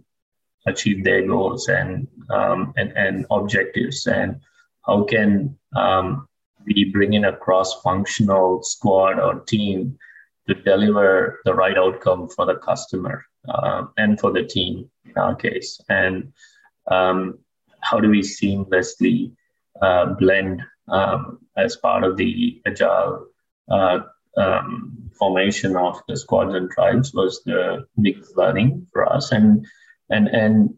achieve 0.65 1.04
their 1.04 1.27
goals 1.27 1.68
and 1.68 2.08
um, 2.32 2.74
and 2.75 2.92
and 2.98 3.27
objectives, 3.30 4.08
and 4.08 4.42
how 4.88 5.04
can 5.04 5.56
um, 5.75 6.27
we 6.65 6.86
bring 6.86 7.13
in 7.13 7.25
a 7.25 7.38
cross-functional 7.38 8.63
squad 8.63 9.20
or 9.20 9.42
team 9.42 9.96
to 10.48 10.56
deliver 10.56 11.39
the 11.46 11.54
right 11.54 11.77
outcome 11.77 12.30
for 12.30 12.48
the 12.48 12.56
customer 12.56 13.24
uh, 13.48 13.84
and 13.98 14.20
for 14.20 14.32
the 14.32 14.44
team 14.44 14.89
in 15.06 15.18
our 15.18 15.36
case. 15.36 15.80
And 15.88 16.34
um, 16.88 17.45
how 17.86 18.00
do 18.00 18.10
we 18.10 18.22
seamlessly 18.22 19.32
uh, 19.82 20.06
blend 20.20 20.62
um, 20.88 21.39
as 21.56 21.77
part 21.77 22.04
of 22.04 22.18
the 22.18 22.62
agile 22.65 23.27
uh, 23.70 24.00
um, 24.38 25.10
formation 25.18 25.75
of 25.75 26.01
the 26.08 26.18
squads 26.18 26.54
and 26.54 26.70
tribes 26.72 27.13
was 27.13 27.42
the 27.46 27.86
biggest 28.01 28.36
learning 28.38 28.88
for 28.92 29.06
us. 29.12 29.32
And 29.32 29.65
and 30.10 30.27
and 30.27 30.75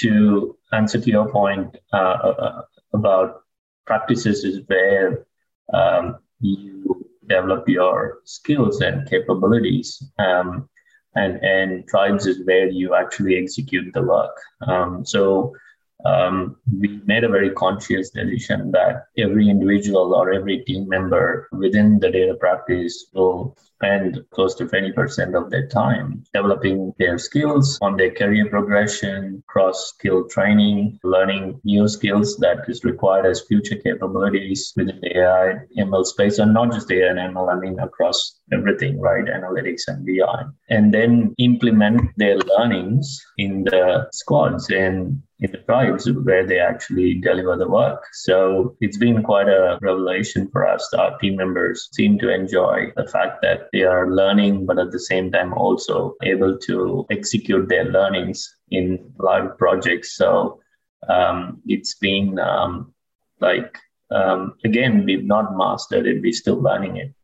to 0.00 0.56
answer 0.72 1.00
to 1.00 1.10
your 1.10 1.30
point 1.30 1.76
uh, 1.92 1.96
uh, 1.96 2.62
about 2.94 3.42
practices 3.86 4.44
is 4.44 4.62
where 4.66 5.26
um, 5.74 6.16
you 6.40 7.06
develop 7.26 7.68
your 7.68 8.20
skills 8.24 8.80
and 8.80 9.08
capabilities. 9.08 10.02
Um, 10.18 10.68
and, 11.16 11.42
and 11.42 11.88
tribes 11.88 12.26
is 12.26 12.46
where 12.46 12.68
you 12.68 12.94
actually 12.94 13.36
execute 13.36 13.92
the 13.92 14.02
work. 14.02 14.36
Um, 14.66 15.04
so 15.04 15.54
um, 16.04 16.56
we 16.78 17.00
made 17.06 17.24
a 17.24 17.28
very 17.28 17.50
conscious 17.50 18.10
decision 18.10 18.70
that 18.72 19.06
every 19.18 19.48
individual 19.48 20.14
or 20.14 20.32
every 20.32 20.60
team 20.64 20.88
member 20.88 21.48
within 21.52 21.98
the 21.98 22.10
data 22.10 22.34
practice 22.34 23.06
will 23.12 23.56
spend 23.80 24.22
close 24.30 24.54
to 24.54 24.66
20% 24.66 25.34
of 25.34 25.50
their 25.50 25.66
time 25.68 26.22
developing 26.34 26.92
their 26.98 27.16
skills 27.18 27.78
on 27.80 27.96
their 27.96 28.10
career 28.10 28.46
progression, 28.48 29.42
cross 29.46 29.88
skill 29.94 30.28
training, 30.28 30.98
learning 31.02 31.58
new 31.64 31.88
skills 31.88 32.36
that 32.36 32.58
is 32.68 32.84
required 32.84 33.24
as 33.24 33.40
future 33.40 33.76
capabilities 33.76 34.72
within 34.76 35.00
the 35.00 35.18
AI 35.18 35.60
ML 35.78 36.04
space, 36.04 36.38
and 36.38 36.52
not 36.52 36.72
just 36.72 36.90
AI 36.90 37.08
and 37.08 37.18
ML, 37.18 37.50
I 37.50 37.58
mean 37.58 37.78
across 37.78 38.40
everything, 38.52 39.00
right? 39.00 39.24
Analytics 39.24 39.88
and 39.88 40.04
BI. 40.04 40.44
And 40.68 40.92
then 40.92 41.34
implement 41.38 42.02
their 42.16 42.36
learnings 42.36 43.18
in 43.38 43.64
the 43.64 44.08
squads 44.12 44.68
and 44.70 45.22
in 45.40 45.50
the 45.52 45.58
tribes 45.58 46.10
where 46.10 46.46
they 46.46 46.58
actually 46.58 47.14
deliver 47.14 47.56
the 47.56 47.68
work. 47.68 48.04
So 48.12 48.76
it's 48.80 48.98
been 48.98 49.22
quite 49.22 49.48
a 49.48 49.78
revelation 49.80 50.48
for 50.50 50.68
us. 50.68 50.92
Our 50.92 51.18
team 51.18 51.36
members 51.36 51.88
seem 51.92 52.18
to 52.18 52.32
enjoy 52.32 52.92
the 52.96 53.06
fact 53.08 53.40
that 53.42 53.68
they 53.72 53.82
are 53.82 54.10
learning, 54.10 54.66
but 54.66 54.78
at 54.78 54.90
the 54.90 55.00
same 55.00 55.32
time 55.32 55.54
also 55.54 56.14
able 56.22 56.58
to 56.58 57.06
execute 57.10 57.68
their 57.68 57.84
learnings 57.84 58.54
in 58.70 59.12
live 59.18 59.56
projects. 59.56 60.16
So 60.16 60.60
um, 61.08 61.62
it's 61.66 61.94
been 61.94 62.38
um, 62.38 62.92
like, 63.40 63.78
um, 64.10 64.54
again, 64.64 65.04
we've 65.06 65.24
not 65.24 65.56
mastered 65.56 66.06
it, 66.06 66.20
we're 66.20 66.32
still 66.32 66.60
learning 66.60 66.96
it. 66.98 67.14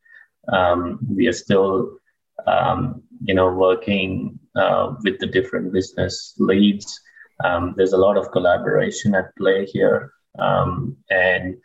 Um, 0.51 1.01
we 1.11 1.27
are 1.27 1.33
still, 1.33 1.99
um, 2.47 3.03
you 3.23 3.35
know, 3.35 3.53
working 3.53 4.39
uh, 4.55 4.95
with 5.03 5.19
the 5.19 5.27
different 5.27 5.73
business 5.73 6.35
leads 6.39 7.01
um, 7.45 7.75
there's 7.77 7.93
a 7.93 7.99
lot 7.99 8.17
of 8.17 8.31
collaboration 8.33 9.15
at 9.15 9.35
play 9.37 9.67
here. 9.67 10.13
Um, 10.39 10.97
and 11.11 11.57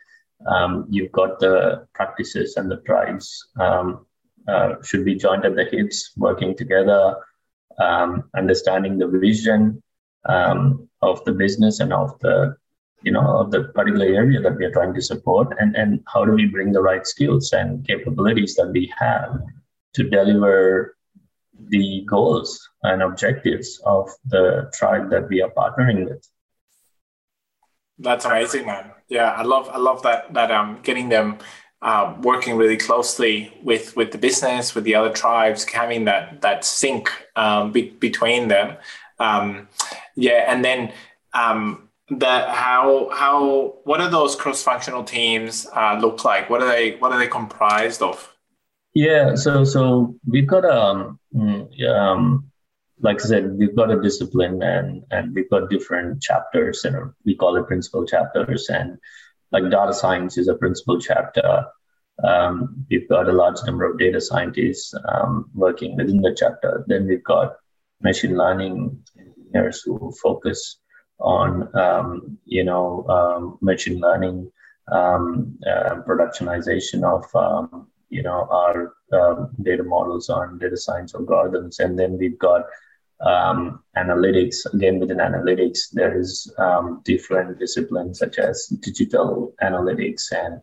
um, 0.46 0.86
you've 0.88 1.12
got 1.12 1.38
the 1.38 1.86
practices 1.94 2.56
and 2.56 2.70
the 2.70 2.78
tribes 2.78 3.48
um, 3.60 4.06
uh, 4.48 4.74
should 4.82 5.04
be 5.04 5.14
joined 5.14 5.44
at 5.44 5.54
the 5.54 5.64
hips, 5.64 6.12
working 6.16 6.56
together, 6.56 7.16
um, 7.78 8.24
understanding 8.36 8.98
the 8.98 9.06
vision 9.06 9.82
um, 10.28 10.88
of 11.00 11.24
the 11.24 11.32
business 11.32 11.80
and 11.80 11.92
of 11.92 12.18
the 12.20 12.56
you 13.02 13.10
know 13.10 13.38
of 13.38 13.50
the 13.50 13.64
particular 13.74 14.06
area 14.06 14.40
that 14.40 14.56
we 14.56 14.64
are 14.64 14.70
trying 14.70 14.94
to 14.94 15.02
support 15.02 15.56
and 15.58 15.74
and 15.74 16.00
how 16.06 16.24
do 16.24 16.32
we 16.32 16.46
bring 16.46 16.70
the 16.70 16.80
right 16.80 17.04
skills 17.04 17.52
and 17.52 17.84
capabilities 17.84 18.54
that 18.54 18.68
we 18.68 18.92
have 18.96 19.40
to 19.92 20.08
deliver 20.08 20.96
the 21.68 22.04
goals 22.08 22.68
and 22.82 23.02
objectives 23.02 23.80
of 23.84 24.10
the 24.26 24.70
tribe 24.74 25.10
that 25.10 25.28
we 25.28 25.42
are 25.42 25.50
partnering 25.50 26.08
with. 26.08 26.26
That's 27.98 28.24
amazing, 28.24 28.66
man. 28.66 28.90
Yeah, 29.08 29.30
I 29.30 29.42
love 29.42 29.68
I 29.68 29.78
love 29.78 30.02
that 30.02 30.32
that 30.34 30.50
um 30.50 30.80
getting 30.82 31.08
them 31.08 31.38
uh, 31.82 32.14
working 32.22 32.56
really 32.56 32.76
closely 32.76 33.52
with 33.62 33.94
with 33.96 34.12
the 34.12 34.18
business, 34.18 34.74
with 34.74 34.84
the 34.84 34.94
other 34.94 35.10
tribes, 35.10 35.64
having 35.64 36.04
that 36.04 36.40
that 36.40 36.64
sync 36.64 37.10
um, 37.36 37.72
be, 37.72 37.90
between 37.90 38.48
them. 38.48 38.76
Um, 39.18 39.68
yeah, 40.14 40.44
and 40.46 40.64
then 40.64 40.92
um, 41.34 41.88
that 42.10 42.50
how 42.50 43.10
how 43.12 43.74
what 43.84 44.00
are 44.00 44.08
those 44.08 44.36
cross 44.36 44.62
functional 44.62 45.04
teams 45.04 45.66
uh, 45.74 45.98
look 46.00 46.24
like? 46.24 46.48
What 46.48 46.62
are 46.62 46.68
they 46.68 46.96
what 46.96 47.12
are 47.12 47.18
they 47.18 47.28
comprised 47.28 48.00
of? 48.00 48.31
Yeah, 48.94 49.34
so 49.36 49.64
so 49.64 50.16
we've 50.26 50.46
got 50.46 50.64
um, 50.64 51.18
mm, 51.34 51.88
um 51.88 52.50
like 53.00 53.20
I 53.24 53.26
said, 53.26 53.58
we've 53.58 53.74
got 53.74 53.90
a 53.90 54.00
discipline 54.00 54.62
and 54.62 55.04
and 55.10 55.34
we've 55.34 55.50
got 55.50 55.70
different 55.70 56.22
chapters 56.22 56.84
and 56.84 57.12
we 57.24 57.34
call 57.34 57.56
it 57.56 57.66
principal 57.66 58.06
chapters 58.06 58.68
and 58.68 58.98
like 59.50 59.70
data 59.70 59.92
science 59.92 60.38
is 60.38 60.48
a 60.48 60.54
principal 60.54 61.00
chapter. 61.00 61.64
Um, 62.22 62.86
we've 62.90 63.08
got 63.08 63.28
a 63.28 63.32
large 63.32 63.58
number 63.66 63.90
of 63.90 63.98
data 63.98 64.20
scientists 64.20 64.94
um, 65.08 65.50
working 65.54 65.96
within 65.96 66.20
the 66.20 66.34
chapter. 66.38 66.84
Then 66.86 67.06
we've 67.06 67.24
got 67.24 67.56
machine 68.00 68.36
learning 68.36 69.02
engineers 69.18 69.82
who 69.82 70.12
focus 70.22 70.78
on 71.18 71.74
um, 71.76 72.38
you 72.44 72.64
know 72.64 73.06
um, 73.08 73.58
machine 73.60 74.00
learning 74.00 74.52
um, 74.90 75.58
uh, 75.66 75.96
productionization 76.06 77.02
of 77.04 77.24
um, 77.34 77.88
you 78.12 78.22
know 78.22 78.46
our 78.60 78.94
um, 79.18 79.50
data 79.62 79.82
models 79.82 80.28
on 80.28 80.58
data 80.58 80.76
science 80.76 81.12
algorithms. 81.12 81.80
And 81.80 81.98
then 81.98 82.18
we've 82.18 82.38
got 82.38 82.62
um, 83.20 83.82
analytics. 83.96 84.56
Again 84.72 85.00
within 85.00 85.18
analytics 85.18 85.90
there 85.92 86.18
is 86.18 86.52
um, 86.58 87.00
different 87.04 87.58
disciplines 87.58 88.18
such 88.18 88.38
as 88.38 88.66
digital 88.88 89.54
analytics 89.62 90.32
and 90.32 90.60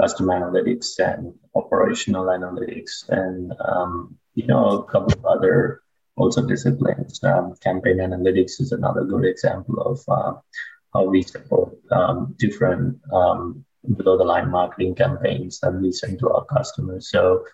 custom 0.00 0.26
analytics 0.26 0.98
and 0.98 1.34
operational 1.54 2.26
analytics 2.26 3.08
and 3.08 3.52
um, 3.64 4.16
you 4.34 4.46
know 4.46 4.64
a 4.80 4.84
couple 4.84 5.18
of 5.18 5.24
other 5.24 5.82
also 6.16 6.46
disciplines. 6.46 7.22
Um, 7.24 7.54
campaign 7.60 7.98
analytics 7.98 8.60
is 8.60 8.70
another 8.72 9.04
good 9.04 9.24
example 9.24 9.80
of 9.80 9.98
uh, 10.08 10.34
how 10.92 11.04
we 11.04 11.22
support 11.22 11.76
um, 11.90 12.34
different 12.38 13.00
um, 13.12 13.64
below 13.96 14.16
the 14.16 14.24
line 14.24 14.50
marketing 14.50 14.94
campaigns 14.94 15.60
that 15.60 15.72
we 15.72 15.92
send 15.92 16.18
to 16.18 16.30
our 16.30 16.44
customers. 16.46 17.10
So, 17.10 17.44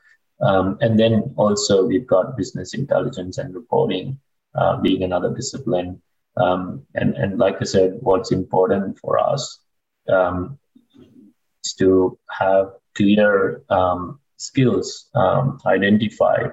um, 0.40 0.78
and 0.80 0.98
then 0.98 1.34
also 1.36 1.84
we've 1.84 2.06
got 2.06 2.36
business 2.36 2.74
intelligence 2.74 3.38
and 3.38 3.54
reporting 3.54 4.18
uh, 4.54 4.76
being 4.80 5.02
another 5.02 5.34
discipline. 5.34 6.00
Um, 6.36 6.86
and, 6.94 7.14
and 7.16 7.38
like 7.38 7.56
I 7.60 7.64
said, 7.64 7.98
what's 8.00 8.32
important 8.32 8.98
for 8.98 9.18
us 9.18 9.60
um, 10.08 10.58
is 11.64 11.74
to 11.74 12.18
have 12.30 12.72
clear 12.94 13.62
um, 13.68 14.20
skills 14.36 15.10
um, 15.14 15.58
identified 15.66 16.52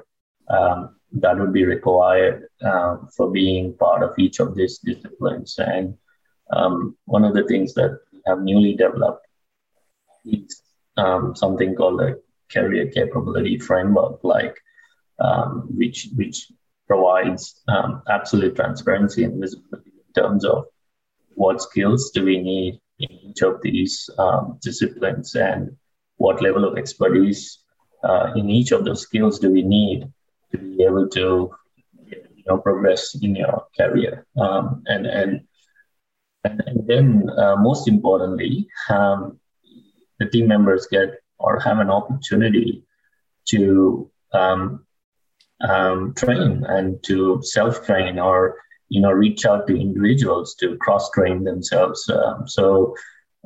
um, 0.50 0.96
that 1.14 1.40
would 1.40 1.54
be 1.54 1.66
required 1.66 2.48
uh, 2.66 2.98
for 3.16 3.32
being 3.32 3.74
part 3.74 4.04
of 4.04 4.18
each 4.20 4.40
of 4.40 4.56
these 4.56 4.80
disciplines. 4.80 5.58
And 5.58 5.96
one 7.06 7.24
of 7.24 7.34
the 7.34 7.44
things 7.44 7.74
that 7.76 8.00
we 8.12 8.22
have 8.26 8.42
newly 8.42 8.76
developed 8.76 9.27
is 10.28 10.62
um, 10.98 11.36
something 11.36 11.76
called 11.76 12.02
a 12.02 12.16
career 12.52 12.88
capability 12.88 13.60
framework, 13.60 14.24
like 14.24 14.58
um, 15.20 15.68
which 15.76 16.10
which 16.16 16.52
provides 16.88 17.62
um, 17.68 18.02
absolute 18.10 18.56
transparency 18.56 19.24
and 19.24 19.42
visibility 19.42 19.92
in 19.92 20.22
terms 20.22 20.46
of 20.46 20.66
what 21.36 21.62
skills 21.62 22.12
do 22.12 22.24
we 22.24 22.42
need 22.42 22.80
in 23.00 23.12
each 23.12 23.42
of 23.42 23.62
these 23.62 24.10
um, 24.18 24.58
disciplines 24.62 25.36
and 25.36 25.76
what 26.16 26.42
level 26.42 26.66
of 26.66 26.78
expertise 26.78 27.60
uh, 28.04 28.32
in 28.36 28.50
each 28.50 28.72
of 28.72 28.86
those 28.86 29.02
skills 29.02 29.40
do 29.40 29.52
we 29.52 29.62
need 29.62 30.12
to 30.52 30.58
be 30.58 30.84
able 30.84 31.08
to 31.10 31.54
you 32.06 32.44
know 32.48 32.58
progress 32.58 33.16
in 33.22 33.36
your 33.36 33.66
career. 33.78 34.26
Um, 34.40 34.84
and 34.88 35.06
and 35.06 35.42
and, 36.44 36.88
then 36.88 37.30
uh, 37.38 37.58
most 37.58 37.88
importantly 37.88 38.68
um, 38.90 39.40
the 40.20 40.26
team 40.28 40.48
members 40.48 40.88
get 40.90 41.10
or 41.40 41.60
have 41.60 41.80
an 41.80 41.90
opportunity 41.90 42.84
to 43.46 44.10
um, 44.34 44.86
um, 45.62 46.14
train 46.16 46.64
and 46.68 47.02
to 47.04 47.40
self 47.42 47.86
train 47.86 48.20
or 48.20 48.58
you 48.90 49.02
know 49.02 49.12
reach 49.12 49.46
out 49.46 49.68
to 49.68 49.80
individuals 49.80 50.56
to 50.56 50.78
cross 50.78 51.10
train 51.12 51.44
themselves. 51.44 52.10
Um, 52.10 52.48
so 52.48 52.96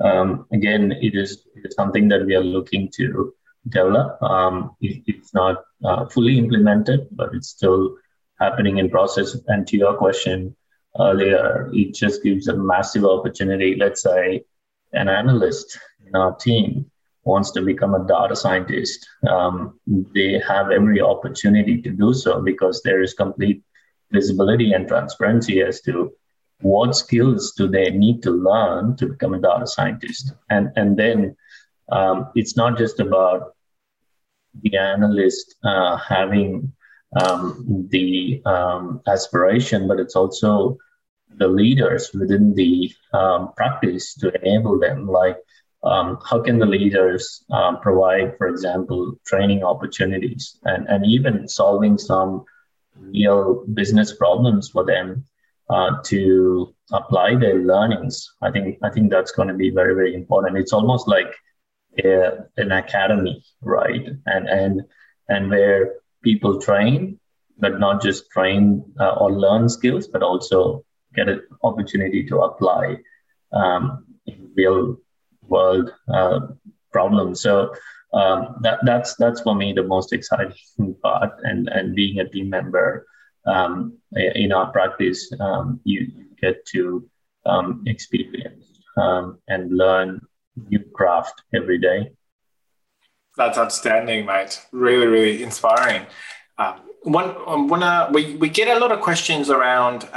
um, 0.03 0.45
again 0.51 0.91
it 0.91 1.15
is, 1.15 1.45
it 1.55 1.67
is 1.67 1.75
something 1.75 2.07
that 2.09 2.25
we 2.25 2.35
are 2.35 2.43
looking 2.43 2.89
to 2.97 3.33
develop. 3.69 4.21
Um, 4.21 4.75
it, 4.81 5.03
it's 5.07 5.33
not 5.33 5.63
uh, 5.83 6.07
fully 6.07 6.37
implemented 6.37 7.07
but 7.11 7.33
it's 7.33 7.49
still 7.49 7.95
happening 8.39 8.77
in 8.77 8.89
process. 8.89 9.37
And 9.47 9.67
to 9.67 9.77
your 9.77 9.95
question 9.95 10.55
earlier 10.99 11.69
it 11.73 11.93
just 11.93 12.23
gives 12.23 12.47
a 12.47 12.57
massive 12.57 13.05
opportunity. 13.05 13.75
Let's 13.75 14.01
say 14.01 14.43
an 14.93 15.07
analyst 15.07 15.79
in 16.05 16.15
our 16.15 16.35
team 16.35 16.89
wants 17.23 17.51
to 17.51 17.61
become 17.61 17.93
a 17.93 18.07
data 18.07 18.35
scientist, 18.35 19.07
um, 19.29 19.79
they 20.13 20.39
have 20.47 20.71
every 20.71 21.01
opportunity 21.01 21.81
to 21.81 21.89
do 21.91 22.13
so 22.13 22.41
because 22.41 22.81
there 22.83 23.01
is 23.01 23.13
complete 23.13 23.63
visibility 24.11 24.73
and 24.73 24.87
transparency 24.87 25.61
as 25.61 25.81
to 25.81 26.11
what 26.61 26.95
skills 26.95 27.53
do 27.53 27.67
they 27.67 27.89
need 27.91 28.21
to 28.23 28.31
learn 28.31 28.95
to 28.95 29.07
become 29.07 29.33
a 29.33 29.39
data 29.39 29.67
scientist. 29.67 30.33
And, 30.49 30.69
and 30.75 30.97
then 30.97 31.35
um, 31.91 32.31
it's 32.35 32.55
not 32.55 32.77
just 32.77 32.99
about 32.99 33.55
the 34.61 34.77
analyst 34.77 35.55
uh, 35.63 35.97
having 35.97 36.73
um, 37.19 37.87
the 37.89 38.41
um, 38.45 39.01
aspiration, 39.07 39.87
but 39.87 39.99
it's 39.99 40.15
also 40.15 40.77
the 41.37 41.47
leaders 41.47 42.11
within 42.13 42.53
the 42.53 42.91
um, 43.13 43.53
practice 43.55 44.13
to 44.15 44.33
enable 44.41 44.79
them. 44.79 45.07
Like 45.07 45.37
um, 45.83 46.19
how 46.23 46.41
can 46.41 46.59
the 46.59 46.65
leaders 46.65 47.43
um, 47.51 47.79
provide, 47.79 48.37
for 48.37 48.47
example, 48.47 49.19
training 49.25 49.63
opportunities 49.63 50.57
and, 50.63 50.87
and 50.87 51.05
even 51.05 51.47
solving 51.47 51.97
some 51.97 52.45
real 52.95 53.65
business 53.73 54.13
problems 54.13 54.69
for 54.69 54.85
them 54.85 55.25
uh, 55.69 56.01
to 56.05 56.73
apply 56.91 57.35
their 57.35 57.55
learnings? 57.55 58.31
I 58.41 58.51
think 58.51 58.77
I 58.83 58.89
think 58.91 59.09
that's 59.09 59.31
going 59.31 59.47
to 59.47 59.55
be 59.55 59.71
very 59.71 59.95
very 59.95 60.13
important. 60.13 60.57
It's 60.57 60.73
almost 60.73 61.07
like 61.07 61.33
a, 62.03 62.45
an 62.57 62.71
academy, 62.71 63.43
right? 63.61 64.07
And 64.27 64.47
and 64.47 64.81
and 65.29 65.49
where 65.49 65.95
people 66.23 66.61
train, 66.61 67.19
but 67.57 67.79
not 67.79 68.03
just 68.03 68.29
train 68.29 68.83
uh, 68.99 69.15
or 69.15 69.31
learn 69.31 69.67
skills, 69.67 70.07
but 70.07 70.21
also 70.21 70.85
get 71.15 71.27
an 71.27 71.41
opportunity 71.63 72.23
to 72.27 72.41
apply 72.41 72.97
um, 73.51 74.05
real 74.55 74.97
world 75.47 75.91
uh, 76.13 76.39
problem. 76.91 77.35
So 77.35 77.73
um, 78.13 78.57
that, 78.61 78.79
that's 78.83 79.15
that's 79.15 79.41
for 79.41 79.55
me 79.55 79.73
the 79.73 79.83
most 79.83 80.13
exciting 80.13 80.95
part. 81.01 81.31
And 81.43 81.69
and 81.69 81.95
being 81.95 82.19
a 82.19 82.27
team 82.27 82.49
member 82.49 83.05
um, 83.45 83.97
in 84.13 84.51
our 84.51 84.71
practice, 84.71 85.31
um, 85.39 85.79
you 85.83 86.11
get 86.41 86.65
to 86.67 87.09
um, 87.45 87.83
experience 87.87 88.65
um, 88.97 89.39
and 89.47 89.71
learn 89.75 90.21
new 90.69 90.79
craft 90.93 91.41
every 91.53 91.79
day. 91.79 92.11
That's 93.37 93.57
outstanding, 93.57 94.25
mate. 94.25 94.61
Really, 94.71 95.07
really 95.07 95.43
inspiring. 95.43 96.05
Uh, 96.57 96.77
one, 97.03 97.29
one, 97.69 97.81
uh, 97.81 98.09
we, 98.11 98.35
we 98.35 98.49
get 98.49 98.67
a 98.67 98.79
lot 98.79 98.91
of 98.91 98.99
questions 98.99 99.49
around 99.49 100.07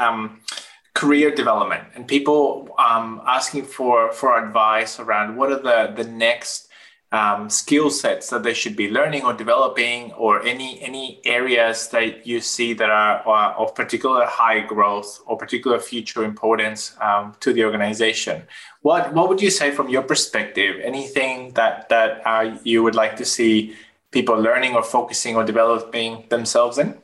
career 0.94 1.34
development 1.34 1.82
and 1.94 2.06
people 2.06 2.72
um, 2.78 3.20
asking 3.26 3.64
for 3.64 4.12
for 4.12 4.38
advice 4.38 5.00
around 5.00 5.36
what 5.36 5.50
are 5.50 5.60
the 5.60 6.02
the 6.02 6.08
next 6.08 6.68
um, 7.10 7.48
skill 7.48 7.90
sets 7.90 8.30
that 8.30 8.42
they 8.42 8.54
should 8.54 8.74
be 8.74 8.90
learning 8.90 9.24
or 9.24 9.32
developing 9.32 10.12
or 10.12 10.42
any 10.44 10.80
any 10.82 11.20
areas 11.24 11.88
that 11.88 12.26
you 12.26 12.40
see 12.40 12.72
that 12.74 12.90
are, 12.90 13.22
are 13.26 13.52
of 13.54 13.74
particular 13.74 14.26
high 14.26 14.60
growth 14.60 15.20
or 15.26 15.36
particular 15.36 15.78
future 15.78 16.24
importance 16.24 16.96
um, 17.00 17.34
to 17.40 17.52
the 17.52 17.64
organization. 17.64 18.42
What 18.82 19.12
what 19.14 19.28
would 19.28 19.40
you 19.40 19.50
say 19.50 19.70
from 19.70 19.88
your 19.88 20.02
perspective? 20.02 20.80
Anything 20.82 21.52
that 21.54 21.88
that 21.88 22.22
uh, 22.24 22.56
you 22.64 22.82
would 22.82 22.96
like 22.96 23.16
to 23.16 23.24
see 23.24 23.74
people 24.10 24.36
learning 24.36 24.74
or 24.74 24.82
focusing 24.82 25.36
or 25.36 25.44
developing 25.44 26.24
themselves 26.30 26.78
in 26.78 26.98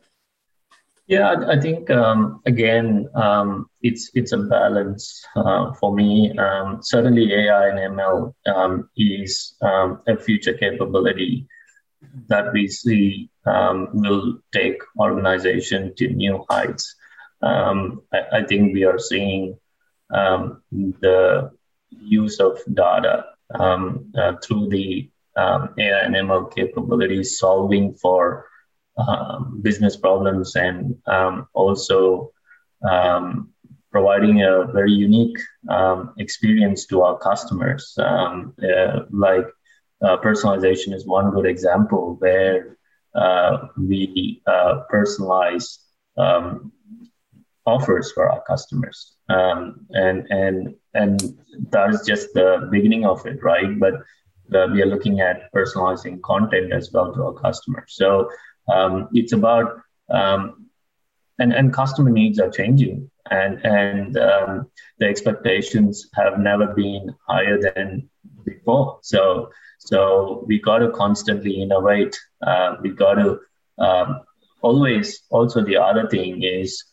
yeah, 1.11 1.35
I 1.49 1.61
think 1.61 1.91
um, 1.91 2.41
again, 2.47 3.09
um, 3.17 3.69
it's 3.83 4.13
it's 4.15 4.31
a 4.31 4.39
balance 4.39 5.27
uh, 5.35 5.73
for 5.73 5.93
me. 5.93 6.31
Um, 6.39 6.79
certainly, 6.83 7.35
AI 7.35 7.69
and 7.71 7.99
ML 7.99 8.33
um, 8.47 8.89
is 8.97 9.57
um, 9.61 10.03
a 10.07 10.17
future 10.17 10.55
capability 10.55 11.49
that 12.29 12.53
we 12.53 12.69
see 12.69 13.29
um, 13.45 13.89
will 13.93 14.39
take 14.53 14.79
organization 15.01 15.93
to 15.97 16.09
new 16.11 16.45
heights. 16.49 16.95
I, 17.43 18.21
I, 18.33 18.43
think 18.45 18.73
we 18.73 18.85
are 18.85 18.99
seeing 18.99 19.59
the 20.11 21.51
use 21.91 22.39
of 22.39 22.61
data 22.73 23.25
uh, 23.53 24.35
through 24.45 24.69
the 24.69 25.11
AI 25.37 26.05
and 26.05 26.15
ML 26.15 26.55
capabilities 26.55 27.37
solving 27.39 27.95
for 27.95 28.50
business 29.63 29.97
problems 29.97 30.57
and 30.57 30.97
um, 31.07 31.49
also 31.55 32.33
um, 32.89 33.51
providing 33.91 34.43
a 34.43 34.65
very 34.73 34.93
unique 34.93 35.37
um, 35.69 36.15
experience 36.19 36.87
to 36.87 37.03
our 37.03 37.19
customers. 37.19 37.95
Um, 37.99 38.55
uh, 38.63 39.01
like 39.11 39.47
uh, 40.03 40.17
personalization 40.19 40.95
is 40.95 41.07
one 41.07 41.31
good 41.31 41.47
example 41.47 42.17
where 42.21 42.79
uh, 43.15 43.67
we 43.77 44.43
uh, 44.47 44.83
personalize 44.93 45.79
um, 46.17 46.73
offers 47.67 48.13
for 48.13 48.31
our 48.31 48.43
customers, 48.43 49.17
and 49.29 50.27
and 50.31 50.75
and 50.95 51.21
that 51.71 51.91
is 51.91 52.03
just 52.07 52.33
the 52.35 52.69
beginning 52.71 53.05
of 53.05 53.25
it, 53.27 53.43
right? 53.43 53.79
But 53.79 53.95
uh, 54.55 54.67
we 54.73 54.83
are 54.83 54.87
looking 54.87 55.21
at 55.21 55.53
personalizing 55.53 56.21
content 56.23 56.73
as 56.73 56.91
well 56.93 57.13
to 57.15 57.25
our 57.25 57.35
customers. 57.35 57.95
So 57.97 58.29
um, 58.69 59.09
it's 59.13 59.33
about 59.33 59.81
um, 60.11 60.67
and 61.39 61.53
and 61.53 61.73
customer 61.73 62.11
needs 62.11 62.39
are 62.39 62.51
changing, 62.51 63.11
and 63.31 63.65
and 63.65 64.17
um, 64.17 64.71
the 64.99 65.07
expectations 65.07 66.09
have 66.15 66.39
never 66.39 66.69
been 66.69 67.15
higher 67.27 67.59
than 67.61 68.09
before. 68.45 68.99
So 69.03 69.51
so 69.79 70.45
we 70.47 70.61
got 70.61 70.79
to 70.79 70.91
constantly 70.91 71.63
innovate. 71.63 72.19
Uh, 72.47 72.77
we 72.83 72.91
got 72.91 73.15
to 73.15 73.41
um, 73.79 74.21
always. 74.61 75.23
Also, 75.31 75.65
the 75.65 75.77
other 75.77 76.09
thing 76.09 76.43
is 76.43 76.85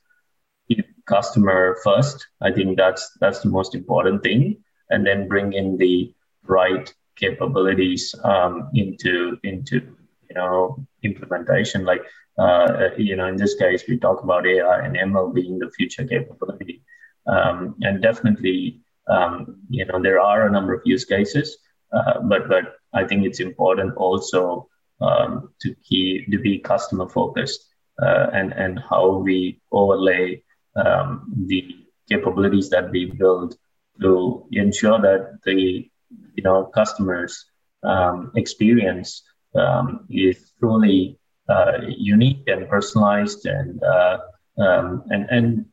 customer 1.08 1.78
first. 1.84 2.28
I 2.42 2.52
think 2.52 2.78
that's 2.78 3.18
that's 3.20 3.40
the 3.40 3.50
most 3.50 3.74
important 3.74 4.24
thing, 4.24 4.64
and 4.90 5.06
then 5.06 5.28
bring 5.28 5.54
in 5.54 5.78
the 5.78 6.14
right 6.44 6.94
capabilities 7.16 8.14
um, 8.24 8.70
into 8.74 9.38
into 9.44 9.96
you 10.30 10.36
know 10.36 10.86
implementation 11.04 11.86
like 11.86 12.02
uh, 12.38 12.90
you 12.98 13.16
know 13.16 13.28
in 13.28 13.38
this 13.38 13.56
case 13.56 13.84
we 13.88 13.98
talk 13.98 14.24
about 14.24 14.46
ai 14.46 14.86
and 14.86 14.96
ml 14.96 15.34
being 15.34 15.60
the 15.60 15.72
future 15.72 16.06
capability. 16.06 16.84
Um, 17.28 17.76
and 17.82 18.02
definitely 18.02 18.82
um, 19.08 19.58
you 19.70 19.86
know 19.86 20.02
there 20.02 20.20
are 20.20 20.48
a 20.48 20.52
number 20.52 20.74
of 20.74 20.82
use 20.86 21.06
cases, 21.06 21.58
uh, 21.92 22.22
but 22.22 22.48
but 22.48 22.76
I 22.94 23.06
think 23.06 23.26
it's 23.26 23.40
important 23.40 23.96
also 23.96 24.70
um, 25.02 25.50
to 25.62 25.76
keep 25.84 26.32
to 26.32 26.40
be 26.40 26.60
customer 26.60 27.10
focused 27.10 27.68
uh, 28.02 28.28
and 28.34 28.54
and 28.54 28.80
how 28.90 29.18
we 29.18 29.62
overlay 29.72 30.42
um, 30.76 31.34
the 31.48 31.86
capabilities 32.10 32.70
that 32.70 32.90
we 32.92 33.12
build 33.12 33.56
to 34.02 34.46
ensure 34.52 35.00
that 35.02 35.40
the 35.44 35.90
you 36.36 36.44
know 36.44 36.66
customers 36.66 37.46
um, 37.84 38.32
experience 38.36 39.24
um, 39.56 40.06
is 40.10 40.54
truly 40.60 41.20
uh, 41.50 41.74
unique 41.88 42.44
and 42.48 42.68
personalized 42.70 43.46
and 43.46 43.82
uh, 43.84 44.18
um, 44.58 45.04
and 45.10 45.28
and 45.30 45.66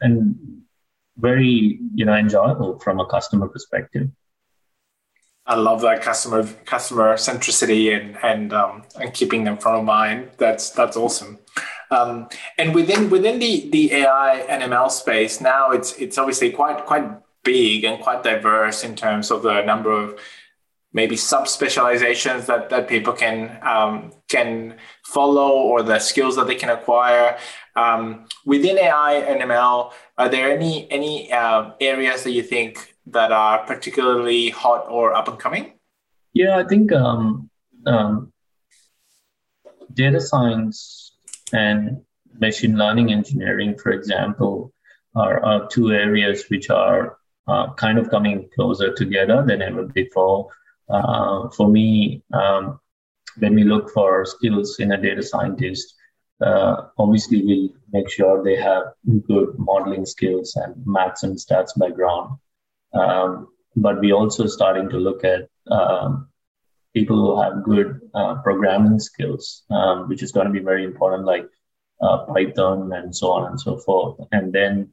and 0.00 0.36
very 1.16 1.80
you 1.94 2.04
know 2.04 2.14
enjoyable 2.14 2.78
from 2.78 3.00
a 3.00 3.06
customer 3.06 3.48
perspective. 3.48 4.08
I 5.46 5.54
love 5.54 5.80
that 5.80 6.02
customer 6.02 6.46
customer 6.64 7.14
centricity 7.14 7.96
and 7.98 8.16
and 8.22 8.52
um, 8.52 8.82
and 9.00 9.12
keeping 9.14 9.44
them 9.44 9.56
front 9.56 9.78
of 9.78 9.84
mind. 9.84 10.30
That's 10.38 10.70
that's 10.70 10.96
awesome. 10.96 11.38
Um, 11.90 12.28
and 12.58 12.74
within 12.74 13.08
within 13.08 13.38
the 13.38 13.68
the 13.70 13.92
AI 13.94 14.44
and 14.48 14.62
ML 14.62 14.90
space 14.90 15.40
now, 15.40 15.70
it's 15.70 15.92
it's 15.98 16.18
obviously 16.18 16.50
quite 16.50 16.84
quite 16.84 17.10
big 17.44 17.84
and 17.84 18.02
quite 18.02 18.22
diverse 18.22 18.84
in 18.84 18.94
terms 18.94 19.30
of 19.30 19.42
the 19.42 19.62
number 19.62 19.90
of 19.90 20.18
maybe 21.00 21.16
subspecializations 21.34 22.42
that, 22.50 22.62
that 22.72 22.84
people 22.94 23.14
can 23.24 23.36
um, 23.74 23.92
can 24.34 24.50
follow 25.14 25.50
or 25.70 25.78
the 25.90 25.98
skills 26.10 26.34
that 26.36 26.46
they 26.50 26.58
can 26.62 26.70
acquire. 26.78 27.28
Um, 27.82 28.02
within 28.52 28.76
AI 28.86 29.12
and 29.30 29.38
ML, 29.50 29.92
are 30.20 30.28
there 30.34 30.46
any 30.56 30.74
any 30.98 31.14
uh, 31.40 31.60
areas 31.92 32.18
that 32.24 32.32
you 32.38 32.44
think 32.54 32.70
that 33.16 33.30
are 33.44 33.58
particularly 33.72 34.50
hot 34.62 34.82
or 34.96 35.14
up 35.18 35.28
and 35.28 35.38
coming? 35.38 35.64
Yeah, 36.40 36.54
I 36.62 36.64
think 36.70 36.86
um, 37.04 37.48
um 37.86 38.32
data 40.02 40.20
science 40.30 40.78
and 41.52 41.80
machine 42.46 42.76
learning 42.82 43.08
engineering, 43.18 43.70
for 43.82 43.90
example, 43.98 44.72
are, 45.14 45.38
are 45.44 45.68
two 45.68 45.86
areas 45.92 46.44
which 46.50 46.70
are 46.70 47.18
uh, 47.48 47.66
kind 47.74 47.98
of 47.98 48.10
coming 48.10 48.48
closer 48.54 48.88
together 48.94 49.38
than 49.46 49.62
ever 49.62 49.84
before. 49.84 50.48
Uh, 50.90 51.48
for 51.50 51.68
me, 51.68 52.22
um, 52.32 52.80
when 53.38 53.54
we 53.54 53.64
look 53.64 53.90
for 53.90 54.24
skills 54.24 54.78
in 54.80 54.92
a 54.92 55.00
data 55.00 55.22
scientist, 55.22 55.94
uh, 56.40 56.88
obviously 56.98 57.44
we'll 57.44 57.68
make 57.92 58.10
sure 58.10 58.42
they 58.42 58.56
have 58.56 58.84
good 59.26 59.58
modeling 59.58 60.06
skills 60.06 60.56
and 60.56 60.74
maths 60.86 61.22
and 61.22 61.36
stats 61.36 61.76
background. 61.76 62.38
Um, 62.94 63.48
but 63.76 64.00
we 64.00 64.12
also 64.12 64.46
starting 64.46 64.88
to 64.90 64.98
look 64.98 65.24
at 65.24 65.48
um, 65.70 66.28
people 66.94 67.16
who 67.16 67.42
have 67.42 67.64
good 67.64 68.00
uh, 68.14 68.36
programming 68.42 68.98
skills, 68.98 69.64
um, 69.70 70.08
which 70.08 70.22
is 70.22 70.32
going 70.32 70.46
to 70.46 70.52
be 70.52 70.60
very 70.60 70.84
important, 70.84 71.24
like 71.24 71.46
uh, 72.00 72.18
Python 72.26 72.92
and 72.92 73.14
so 73.14 73.30
on 73.32 73.50
and 73.50 73.60
so 73.60 73.78
forth. 73.78 74.18
And 74.32 74.52
then 74.52 74.92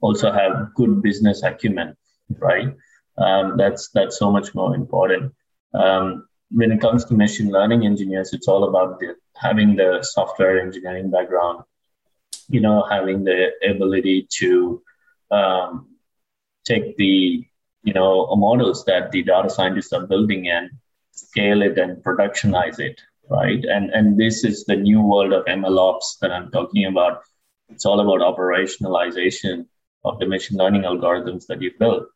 also 0.00 0.32
have 0.32 0.74
good 0.74 1.02
business 1.02 1.42
acumen, 1.42 1.96
right? 2.38 2.74
Um, 3.18 3.56
that's 3.56 3.88
that's 3.90 4.18
so 4.18 4.30
much 4.30 4.54
more 4.54 4.74
important. 4.74 5.34
Um, 5.74 6.26
when 6.50 6.70
it 6.70 6.80
comes 6.80 7.04
to 7.06 7.14
machine 7.14 7.50
learning 7.50 7.84
engineers, 7.84 8.32
it's 8.32 8.48
all 8.48 8.64
about 8.64 9.00
the, 9.00 9.16
having 9.34 9.76
the 9.76 10.02
software 10.02 10.60
engineering 10.60 11.10
background, 11.10 11.64
you 12.48 12.60
know, 12.60 12.86
having 12.88 13.24
the 13.24 13.50
ability 13.68 14.28
to 14.38 14.82
um, 15.30 15.88
take 16.64 16.96
the 16.96 17.44
you 17.82 17.92
know 17.92 18.34
models 18.36 18.84
that 18.84 19.10
the 19.12 19.22
data 19.22 19.48
scientists 19.48 19.92
are 19.92 20.06
building 20.06 20.48
and 20.48 20.70
scale 21.12 21.62
it 21.62 21.78
and 21.78 22.02
productionize 22.04 22.78
it, 22.78 23.00
right? 23.28 23.64
And 23.64 23.90
and 23.90 24.18
this 24.18 24.44
is 24.44 24.64
the 24.64 24.76
new 24.76 25.00
world 25.00 25.32
of 25.32 25.44
MLOps 25.46 26.18
that 26.20 26.30
I'm 26.30 26.50
talking 26.50 26.86
about. 26.86 27.22
It's 27.68 27.86
all 27.86 28.00
about 28.00 28.20
operationalization 28.20 29.66
of 30.04 30.18
the 30.20 30.26
machine 30.26 30.58
learning 30.58 30.82
algorithms 30.82 31.46
that 31.46 31.60
you 31.60 31.72
build. 31.78 32.06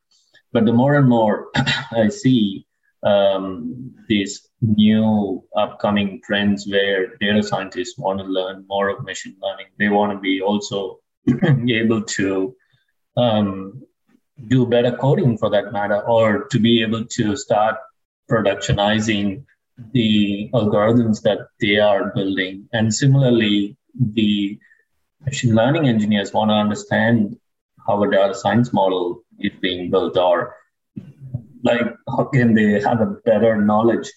But 0.53 0.65
the 0.65 0.73
more 0.73 0.97
and 0.97 1.09
more 1.09 1.49
I 1.93 2.09
see 2.09 2.67
um, 3.03 3.95
these 4.09 4.49
new 4.61 5.43
upcoming 5.57 6.21
trends 6.25 6.67
where 6.69 7.17
data 7.17 7.43
scientists 7.43 7.99
want 7.99 8.19
to 8.21 8.25
learn 8.25 8.65
more 8.69 8.89
of 8.89 9.05
machine 9.05 9.37
learning. 9.41 9.67
They 9.79 9.89
want 9.89 10.13
to 10.13 10.19
be 10.19 10.43
also 10.43 11.01
able 11.69 12.03
to 12.03 12.57
um, 13.17 13.83
do 14.49 14.67
better 14.67 14.97
coding 14.97 15.39
for 15.39 15.51
that 15.51 15.73
matter, 15.73 16.01
or 16.07 16.45
to 16.49 16.59
be 16.59 16.83
able 16.83 17.05
to 17.05 17.37
start 17.37 17.77
productionizing 18.31 19.45
the 19.93 20.51
algorithms 20.55 21.23
that 21.23 21.39
they 21.61 21.79
are 21.79 22.13
building. 22.15 22.69
And 22.73 22.95
similarly, 22.95 23.77
the 23.99 24.59
machine 25.25 25.55
learning 25.55 25.89
engineers 25.89 26.33
want 26.33 26.51
to 26.51 26.55
understand 26.55 27.39
how 27.87 28.03
a 28.03 28.11
data 28.11 28.35
science 28.35 28.73
model 28.73 29.23
is 29.41 29.53
being 29.61 29.91
built 29.91 30.17
or 30.17 30.55
like 31.63 31.95
how 32.09 32.25
can 32.25 32.55
they 32.55 32.81
have 32.81 33.01
a 33.01 33.17
better 33.25 33.57
knowledge 33.61 34.11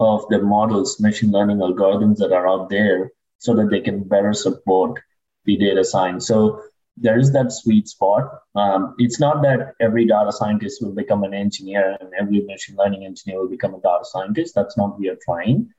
of 0.00 0.24
the 0.28 0.40
models 0.40 1.00
machine 1.00 1.30
learning 1.30 1.58
algorithms 1.58 2.18
that 2.18 2.32
are 2.32 2.48
out 2.48 2.68
there 2.70 3.10
so 3.38 3.54
that 3.54 3.70
they 3.70 3.80
can 3.80 4.02
better 4.02 4.32
support 4.32 5.00
the 5.44 5.56
data 5.56 5.84
science? 5.84 6.26
So 6.26 6.62
there 6.96 7.18
is 7.18 7.32
that 7.32 7.52
sweet 7.52 7.88
spot. 7.88 8.24
Um, 8.54 8.94
it's 8.98 9.20
not 9.20 9.42
that 9.42 9.74
every 9.80 10.04
data 10.06 10.32
scientist 10.32 10.82
will 10.82 10.92
become 10.92 11.22
an 11.24 11.32
engineer 11.32 11.96
and 12.00 12.10
every 12.18 12.40
machine 12.42 12.76
learning 12.76 13.04
engineer 13.04 13.40
will 13.40 13.48
become 13.48 13.74
a 13.74 13.80
data 13.80 14.04
scientist. 14.04 14.54
That's 14.54 14.76
not 14.76 14.90
what 14.90 15.00
we 15.00 15.08
are 15.08 15.18
trying. 15.24 15.70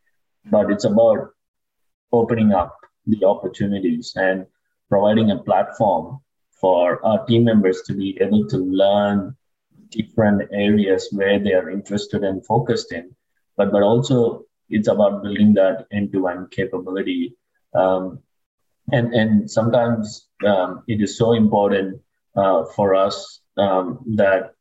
But 0.46 0.72
it's 0.72 0.86
about 0.86 1.32
opening 2.12 2.54
up 2.54 2.78
the 3.06 3.26
opportunities 3.26 4.14
and 4.16 4.46
providing 4.90 5.32
a 5.32 5.38
platform 5.38 6.22
for 6.60 7.04
our 7.06 7.26
team 7.26 7.44
members 7.46 7.82
to 7.88 7.94
be 7.94 8.18
able 8.22 8.48
to 8.48 8.58
learn 8.58 9.36
different 9.90 10.50
areas 10.52 11.08
where 11.12 11.40
they 11.40 11.54
are 11.54 11.70
interested 11.70 12.24
and 12.24 12.46
focused 12.46 12.92
in. 12.92 13.16
But 13.58 13.72
but 13.72 13.84
also 13.84 14.46
it's 14.70 14.88
about 14.88 15.24
building 15.24 15.54
that 15.56 15.88
end-to-end 15.92 16.52
capability. 16.52 17.36
Um, 17.74 18.20
and 18.92 19.14
and 19.14 19.50
sometimes 19.50 20.28
um, 20.46 20.84
it 20.88 21.02
is 21.02 21.18
so 21.18 21.34
important 21.34 22.02
uh, 22.36 22.66
for 22.76 22.96
us 22.96 23.42
um, 23.58 24.00
that 24.16 24.54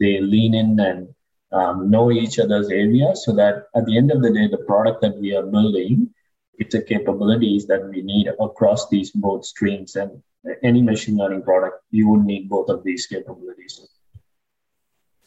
they 0.00 0.20
lean 0.20 0.54
in 0.54 0.80
and 0.80 1.08
um, 1.52 1.90
know 1.90 2.10
each 2.10 2.38
other's 2.38 2.68
areas 2.68 3.24
so 3.24 3.32
that 3.32 3.66
at 3.76 3.86
the 3.86 3.96
end 3.96 4.10
of 4.10 4.22
the 4.22 4.32
day, 4.32 4.48
the 4.48 4.64
product 4.66 5.00
that 5.02 5.16
we 5.16 5.34
are 5.36 5.42
building, 5.42 6.10
it's 6.58 6.74
a 6.74 6.82
capabilities 6.82 7.66
that 7.66 7.88
we 7.88 8.02
need 8.02 8.28
across 8.40 8.88
these 8.88 9.10
both 9.10 9.44
streams. 9.44 9.96
And 9.96 10.22
any 10.62 10.82
machine 10.82 11.16
learning 11.16 11.42
product, 11.42 11.82
you 11.90 12.08
would 12.08 12.24
need 12.24 12.48
both 12.48 12.68
of 12.68 12.84
these 12.84 13.06
capabilities. 13.06 13.86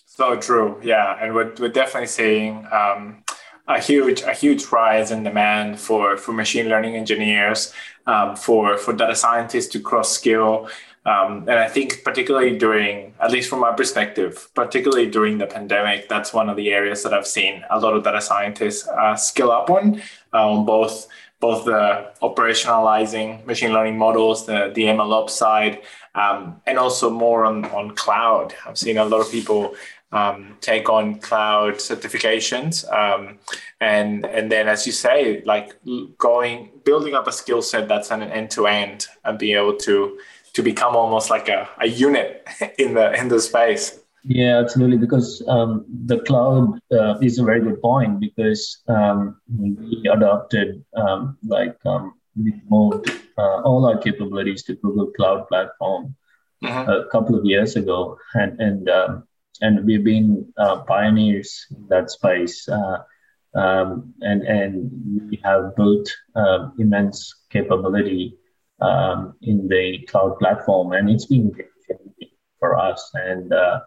So 0.06 0.36
true, 0.36 0.80
yeah, 0.84 1.18
and 1.22 1.34
we're, 1.34 1.54
we're 1.60 1.70
definitely 1.70 2.08
seeing 2.08 2.68
um, 2.72 3.24
a 3.68 3.80
huge 3.80 4.22
a 4.22 4.34
huge 4.34 4.66
rise 4.72 5.12
in 5.12 5.24
demand 5.24 5.80
for 5.80 6.18
for 6.18 6.32
machine 6.34 6.70
learning 6.70 6.96
engineers, 6.96 7.74
um, 8.08 8.36
for 8.36 8.78
for 8.78 8.94
data 8.94 9.16
scientists 9.16 9.68
to 9.68 9.80
cross 9.80 10.12
skill, 10.12 10.70
um, 11.08 11.48
and 11.48 11.52
I 11.52 11.70
think 11.70 12.04
particularly 12.04 12.58
during, 12.58 13.14
at 13.22 13.32
least 13.32 13.50
from 13.50 13.60
my 13.62 13.72
perspective, 13.72 14.50
particularly 14.54 15.10
during 15.10 15.38
the 15.38 15.48
pandemic, 15.48 16.10
that's 16.10 16.34
one 16.34 16.50
of 16.50 16.58
the 16.58 16.74
areas 16.74 17.02
that 17.04 17.14
I've 17.14 17.26
seen 17.26 17.64
a 17.70 17.80
lot 17.80 17.94
of 17.94 18.04
data 18.04 18.20
scientists 18.20 18.86
uh, 18.90 19.16
skill 19.16 19.50
up 19.50 19.70
on, 19.70 20.02
uh, 20.34 20.50
on 20.50 20.66
both 20.66 21.08
both 21.40 21.66
the 21.66 22.12
operationalizing 22.22 23.46
machine 23.46 23.74
learning 23.74 23.98
models, 23.98 24.46
the 24.46 24.72
the 24.74 24.84
MLOps 24.84 25.32
side, 25.32 25.82
um, 26.16 26.62
and 26.66 26.78
also 26.78 27.10
more 27.10 27.46
on 27.46 27.66
on 27.66 27.96
cloud. 27.96 28.54
I've 28.66 28.78
seen 28.78 28.98
a 28.98 29.06
lot 29.06 29.22
of 29.22 29.32
people 29.32 29.76
um, 30.12 30.58
take 30.62 30.90
on 30.90 31.20
cloud 31.20 31.76
certifications 31.76 32.90
um, 32.94 33.40
and 33.82 34.26
and 34.26 34.52
then 34.52 34.68
as 34.68 34.86
you 34.86 34.94
say 34.94 35.44
like 35.46 35.76
going 36.18 36.70
building 36.86 37.14
up 37.14 37.28
a 37.28 37.32
skill 37.32 37.62
set 37.62 37.88
that's 37.88 38.10
an 38.12 38.24
end 38.24 38.50
to 38.52 38.68
end 38.68 39.08
and 39.26 39.38
being 39.38 39.58
able 39.58 39.76
to 39.76 40.18
to 40.54 40.64
become 40.64 40.96
almost 40.96 41.30
like 41.30 41.50
a, 41.50 41.68
a 41.80 41.88
unit 41.88 42.48
in 42.78 42.94
the 42.94 43.14
in 43.20 43.28
the 43.28 43.40
space 43.40 44.00
yeah 44.28 44.60
absolutely 44.60 44.98
because 44.98 45.42
um, 45.48 45.86
the 46.06 46.20
cloud 46.20 46.80
uh, 46.92 47.18
is 47.20 47.40
a 47.40 47.44
very 47.44 47.62
good 47.62 47.82
point 47.82 48.20
because 48.20 48.84
um, 48.88 49.40
we 49.58 50.04
adopted 50.12 50.84
um, 50.96 51.38
like 51.46 51.78
um, 51.86 52.14
we 52.36 52.54
moved 52.70 53.10
uh, 53.38 53.62
all 53.62 53.86
our 53.86 53.98
capabilities 53.98 54.64
to 54.64 54.76
google 54.76 55.08
cloud 55.18 55.48
platform 55.48 56.16
mm-hmm. 56.64 56.90
a 56.90 57.06
couple 57.12 57.36
of 57.36 57.46
years 57.46 57.76
ago 57.76 58.18
and 58.36 58.60
and 58.60 58.90
and 59.62 59.86
we've 59.86 60.04
been 60.04 60.52
uh, 60.58 60.84
pioneers 60.84 61.66
in 61.72 61.88
that 61.90 62.12
space. 62.12 62.68
Uh, 62.68 62.98
um, 63.56 64.14
and 64.22 64.44
and 64.44 64.92
we 65.30 65.40
have 65.44 65.76
built 65.76 66.10
immense 66.78 67.34
capability 67.50 68.38
um, 68.82 69.34
in 69.42 69.68
the 69.68 70.06
cloud 70.10 70.38
platform, 70.38 70.94
and 70.94 71.10
it's 71.10 71.26
been 71.26 71.52
for 72.60 72.78
us. 72.78 73.10
And 73.16 73.52
uh, 73.52 73.80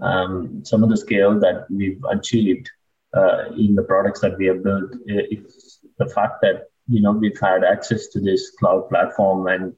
um, 0.00 0.64
some 0.64 0.82
of 0.82 0.90
the 0.90 0.96
scale 0.96 1.38
that 1.40 1.66
we've 1.70 2.02
achieved 2.10 2.70
uh, 3.16 3.46
in 3.56 3.74
the 3.74 3.82
products 3.82 4.20
that 4.20 4.36
we 4.38 4.46
have 4.46 4.62
built 4.62 4.92
is 5.06 5.78
the 5.98 6.08
fact 6.08 6.40
that 6.42 6.64
you 6.88 7.00
know 7.00 7.12
we've 7.12 7.38
had 7.40 7.64
access 7.64 8.08
to 8.08 8.20
this 8.20 8.50
cloud 8.58 8.88
platform 8.88 9.46
and 9.46 9.74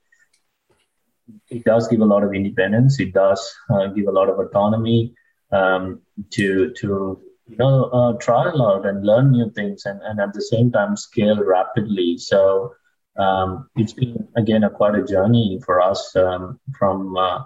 it 1.51 1.65
does 1.65 1.89
give 1.89 2.01
a 2.01 2.05
lot 2.05 2.23
of 2.23 2.35
independence. 2.35 3.01
It 3.01 3.13
does 3.13 3.55
uh, 3.71 3.89
give 3.89 4.07
a 4.07 4.13
lot 4.13 4.29
of 4.29 4.39
autonomy 4.39 5.15
um, 5.53 6.01
to 6.31 6.73
to 6.75 7.21
you 7.49 7.57
know 7.57 7.85
uh, 7.85 8.13
try 8.19 8.47
out 8.47 8.87
and 8.87 9.05
learn 9.05 9.33
new 9.33 9.51
things 9.51 9.87
and, 9.87 10.01
and 10.03 10.21
at 10.21 10.33
the 10.33 10.43
same 10.43 10.71
time 10.73 10.97
scale 10.97 11.43
rapidly. 11.43 12.19
So 12.19 12.75
um, 13.17 13.69
it's 13.77 13.93
been 13.93 14.29
again 14.37 14.65
a 14.65 14.71
quite 14.71 14.95
a 14.95 15.05
journey 15.05 15.61
for 15.65 15.81
us 15.81 16.15
um, 16.17 16.61
from 16.79 17.17
uh, 17.17 17.43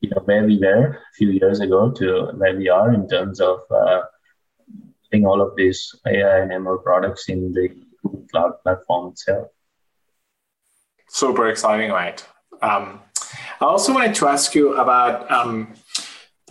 you 0.00 0.10
know 0.10 0.22
where 0.24 0.44
we 0.44 0.58
were 0.58 0.86
a 0.86 1.14
few 1.16 1.30
years 1.30 1.60
ago 1.60 1.90
to 1.90 2.30
where 2.36 2.56
we 2.56 2.68
are 2.68 2.92
in 2.92 3.08
terms 3.08 3.40
of 3.40 3.60
uh, 3.70 4.02
putting 5.04 5.26
all 5.26 5.40
of 5.40 5.56
these 5.56 5.94
AI 6.06 6.40
and 6.40 6.52
ML 6.52 6.82
products 6.82 7.28
in 7.28 7.52
the 7.52 7.68
Google 8.02 8.26
Cloud 8.30 8.52
platform 8.62 9.12
itself. 9.12 9.48
Super 11.08 11.48
exciting, 11.48 11.90
right? 11.90 12.24
Um, 12.60 13.00
I 13.60 13.64
also 13.64 13.92
wanted 13.94 14.14
to 14.16 14.28
ask 14.28 14.54
you 14.54 14.74
about 14.74 15.30
um, 15.30 15.74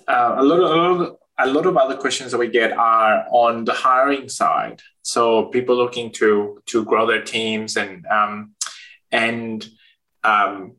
uh, 0.08 0.36
a, 0.38 0.44
lot 0.44 0.60
of, 0.60 1.18
a, 1.38 1.48
lot 1.48 1.66
of, 1.66 1.78
other 1.78 1.96
questions 1.96 2.32
that 2.32 2.38
we 2.38 2.50
get 2.50 2.72
are 2.72 3.26
on 3.32 3.66
the 3.66 3.74
hiring 3.74 4.30
side. 4.30 4.82
So 5.04 5.46
people 5.46 5.76
looking 5.76 6.12
to 6.14 6.62
to 6.66 6.84
grow 6.84 7.06
their 7.06 7.24
teams 7.24 7.78
and 7.78 8.06
um, 8.08 8.56
and 9.12 9.66
um, 10.24 10.76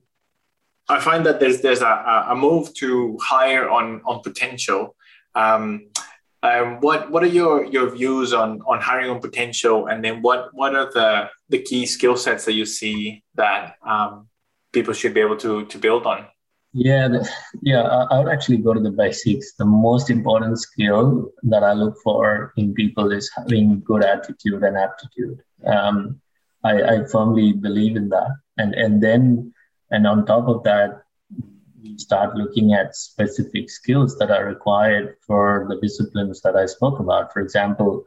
I 0.89 1.01
find 1.01 1.25
that 1.27 1.39
there's 1.41 1.61
there's 1.61 1.83
a, 1.83 2.27
a 2.31 2.35
move 2.35 2.73
to 2.75 3.19
hire 3.21 3.69
on 3.69 4.01
on 4.07 4.23
potential. 4.23 4.97
Um, 5.35 5.89
um, 6.43 6.81
what 6.81 7.11
what 7.11 7.23
are 7.23 7.35
your 7.41 7.65
your 7.65 7.91
views 7.91 8.33
on 8.33 8.61
on 8.67 8.81
hiring 8.81 9.11
on 9.11 9.21
potential, 9.21 9.87
and 9.87 10.05
then 10.05 10.23
what 10.23 10.49
what 10.55 10.75
are 10.75 10.91
the 10.93 11.29
the 11.49 11.59
key 11.59 11.85
skill 11.85 12.17
sets 12.17 12.45
that 12.45 12.53
you 12.55 12.65
see 12.65 13.23
that 13.35 13.75
um, 13.87 14.29
people 14.73 14.95
should 14.95 15.15
be 15.15 15.21
able 15.21 15.37
to 15.39 15.67
to 15.67 15.79
build 15.79 16.07
on? 16.07 16.27
Yeah, 16.73 17.09
the, 17.09 17.29
yeah, 17.63 17.83
I, 17.83 18.05
I 18.11 18.19
would 18.23 18.33
actually 18.33 18.59
go 18.59 18.73
to 18.73 18.81
the 18.81 18.91
basics. 18.91 19.55
The 19.55 19.65
most 19.65 20.11
important 20.11 20.59
skill 20.61 21.31
that 21.45 21.65
I 21.65 21.73
look 21.73 21.97
for 22.05 22.53
in 22.57 22.75
people 22.75 23.11
is 23.11 23.31
having 23.35 23.81
good 23.81 24.05
attitude 24.05 24.63
and 24.63 24.77
aptitude. 24.77 25.43
Um, 25.67 26.21
I, 26.63 26.83
I 26.83 27.05
firmly 27.05 27.53
believe 27.53 27.97
in 27.97 28.09
that, 28.11 28.31
and 28.59 28.75
and 28.75 29.03
then 29.03 29.53
and 29.91 30.07
on 30.07 30.27
top 30.27 30.49
of 30.49 30.63
that, 30.65 31.03
we 31.83 31.97
start 31.99 32.37
looking 32.37 32.73
at 32.73 32.97
specific 32.97 33.71
skills 33.71 34.19
that 34.19 34.31
are 34.31 34.47
required 34.47 35.17
for 35.27 35.67
the 35.69 35.81
disciplines 35.81 36.41
that 36.43 36.57
I 36.57 36.67
spoke 36.67 36.99
about. 36.99 37.33
For 37.33 37.41
example, 37.41 38.05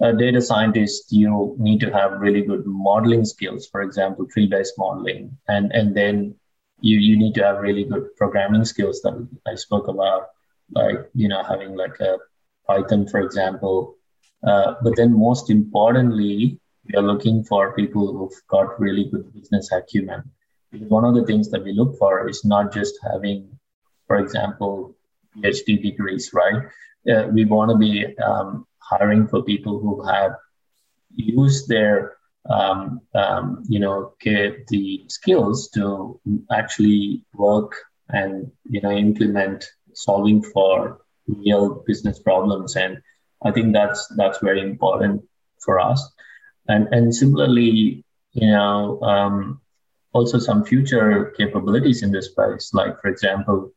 a 0.00 0.12
data 0.12 0.42
scientist, 0.42 1.10
you 1.10 1.56
need 1.58 1.80
to 1.80 1.90
have 1.92 2.20
really 2.20 2.42
good 2.42 2.66
modeling 2.66 3.24
skills, 3.24 3.66
for 3.66 3.82
example, 3.82 4.26
tree 4.26 4.46
based 4.46 4.74
modeling. 4.76 5.38
And, 5.48 5.72
and 5.72 5.96
then 5.96 6.34
you, 6.80 6.98
you 6.98 7.16
need 7.16 7.34
to 7.34 7.44
have 7.44 7.60
really 7.60 7.84
good 7.84 8.14
programming 8.16 8.64
skills 8.64 9.00
that 9.02 9.26
I 9.46 9.54
spoke 9.54 9.88
about, 9.88 10.28
like, 10.72 11.08
you 11.14 11.28
know, 11.28 11.42
having 11.42 11.76
like 11.76 11.98
a 12.00 12.18
Python, 12.66 13.06
for 13.06 13.20
example. 13.20 13.94
Uh, 14.46 14.74
but 14.82 14.96
then 14.96 15.18
most 15.18 15.48
importantly, 15.48 16.60
we 16.86 16.94
are 16.94 17.02
looking 17.02 17.42
for 17.44 17.74
people 17.74 18.12
who've 18.12 18.46
got 18.48 18.78
really 18.78 19.04
good 19.04 19.32
business 19.32 19.72
acumen 19.72 20.30
one 20.88 21.04
of 21.04 21.14
the 21.14 21.24
things 21.24 21.50
that 21.50 21.64
we 21.64 21.72
look 21.72 21.98
for 21.98 22.28
is 22.28 22.44
not 22.44 22.72
just 22.72 22.94
having, 23.02 23.58
for 24.06 24.16
example, 24.16 24.94
PhD 25.36 25.82
degrees, 25.82 26.30
right? 26.32 26.62
Uh, 27.10 27.28
we 27.32 27.44
want 27.44 27.70
to 27.70 27.76
be 27.76 28.16
um, 28.18 28.66
hiring 28.78 29.28
for 29.28 29.42
people 29.42 29.78
who 29.78 30.02
have 30.06 30.32
used 31.14 31.68
their, 31.68 32.16
um, 32.50 33.00
um, 33.14 33.62
you 33.68 33.78
know, 33.78 34.14
the 34.22 35.04
skills 35.08 35.68
to 35.70 36.20
actually 36.50 37.24
work 37.34 37.74
and 38.08 38.50
you 38.68 38.80
know 38.80 38.90
implement 38.90 39.64
solving 39.94 40.42
for 40.42 41.00
real 41.26 41.82
business 41.86 42.18
problems, 42.20 42.76
and 42.76 42.98
I 43.42 43.50
think 43.50 43.72
that's 43.72 44.06
that's 44.16 44.38
very 44.38 44.60
important 44.60 45.22
for 45.60 45.80
us. 45.80 46.08
And 46.68 46.88
and 46.92 47.14
similarly, 47.14 48.04
you 48.32 48.50
know, 48.50 49.00
um, 49.02 49.60
also 50.16 50.38
some 50.38 50.64
future 50.64 51.34
capabilities 51.36 52.02
in 52.02 52.10
this 52.10 52.26
space, 52.32 52.72
like 52.72 52.98
for 53.00 53.08
example, 53.08 53.70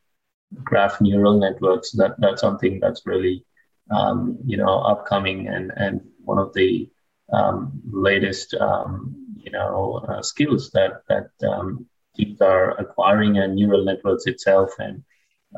graph 0.63 1.02
neural 1.02 1.38
networks. 1.38 1.91
That 1.91 2.15
that's 2.19 2.41
something 2.41 2.80
that's 2.80 3.06
really 3.06 3.45
um, 3.91 4.38
you 4.45 4.58
know 4.58 4.73
upcoming 4.91 5.47
and 5.47 5.71
and 5.75 6.02
one 6.23 6.39
of 6.39 6.54
the 6.54 6.89
um, 7.34 7.82
latest 7.91 8.56
um, 8.56 9.15
you 9.45 9.52
know 9.52 10.06
uh, 10.08 10.21
skills 10.21 10.71
that 10.71 10.93
that 11.10 11.30
um, 11.52 11.86
teams 12.15 12.39
are 12.41 12.71
acquiring 12.84 13.38
and 13.38 13.56
neural 13.56 13.84
networks 13.84 14.25
itself 14.25 14.69
and 14.80 15.04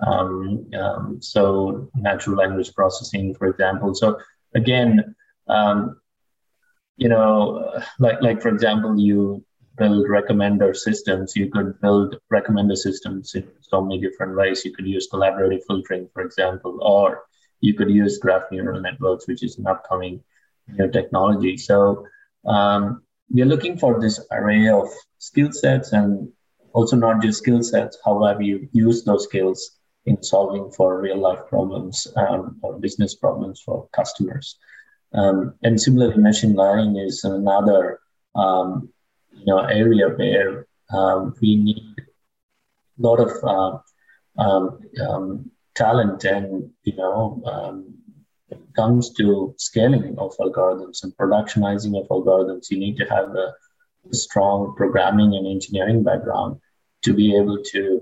um, 0.07 0.65
um, 0.81 1.21
so 1.21 1.89
natural 1.95 2.37
language 2.37 2.73
processing, 2.73 3.35
for 3.35 3.47
example. 3.47 3.93
So 3.93 4.17
again, 4.55 5.15
you 6.97 7.09
know, 7.09 7.81
like 7.99 8.21
like 8.21 8.41
for 8.41 8.49
example, 8.49 8.97
you 8.99 9.43
build 9.77 10.07
recommender 10.07 10.75
systems. 10.75 11.35
You 11.35 11.49
could 11.49 11.79
build 11.81 12.19
recommender 12.31 12.75
systems 12.75 13.35
in 13.35 13.47
so 13.61 13.81
many 13.81 13.99
different 13.99 14.35
ways. 14.35 14.63
You 14.65 14.73
could 14.73 14.87
use 14.87 15.09
collaborative 15.11 15.61
filtering, 15.67 16.09
for 16.13 16.21
example, 16.21 16.79
or 16.81 17.23
you 17.61 17.73
could 17.73 17.89
use 17.89 18.17
graph 18.17 18.43
neural 18.51 18.81
networks, 18.81 19.27
which 19.27 19.43
is 19.43 19.57
an 19.57 19.67
upcoming 19.67 20.23
new 20.67 20.89
technology. 20.89 21.57
So 21.57 22.05
um, 22.45 23.03
we're 23.29 23.45
looking 23.45 23.77
for 23.77 23.99
this 23.99 24.19
array 24.31 24.67
of 24.69 24.89
skill 25.19 25.51
sets 25.51 25.93
and 25.93 26.29
also 26.73 26.95
not 26.95 27.21
just 27.21 27.39
skill 27.39 27.63
sets, 27.63 27.97
how 28.03 28.23
have 28.23 28.41
you 28.41 28.67
used 28.71 29.05
those 29.05 29.25
skills 29.25 29.77
in 30.05 30.21
solving 30.23 30.71
for 30.71 30.99
real 30.99 31.17
life 31.17 31.39
problems 31.47 32.07
um, 32.15 32.57
or 32.61 32.79
business 32.79 33.15
problems 33.15 33.61
for 33.61 33.87
customers. 33.93 34.57
Um, 35.13 35.53
and 35.63 35.79
similarly, 35.79 36.17
machine 36.17 36.55
learning 36.55 36.97
is 36.97 37.23
another 37.23 37.99
um, 38.33 38.89
you 39.31 39.45
know 39.45 39.59
area 39.59 40.07
where 40.09 40.67
um, 40.93 41.35
we 41.41 41.55
need 41.55 41.95
a 41.97 43.01
lot 43.01 43.19
of 43.19 43.31
uh, 43.43 44.41
um, 44.41 44.79
um, 45.07 45.51
talent 45.75 46.23
and 46.23 46.69
you 46.83 46.95
know 46.95 47.41
um, 47.45 47.95
it 48.49 48.59
comes 48.75 49.13
to 49.13 49.53
scaling 49.57 50.15
of 50.17 50.35
algorithms 50.37 51.03
and 51.03 51.15
productionizing 51.17 51.99
of 51.99 52.07
algorithms 52.09 52.69
you 52.69 52.79
need 52.79 52.97
to 52.97 53.05
have 53.05 53.29
a, 53.35 53.53
strong 54.13 54.73
programming 54.75 55.35
and 55.35 55.45
engineering 55.45 56.03
background 56.03 56.59
to 57.03 57.13
be 57.13 57.37
able 57.37 57.61
to 57.63 58.01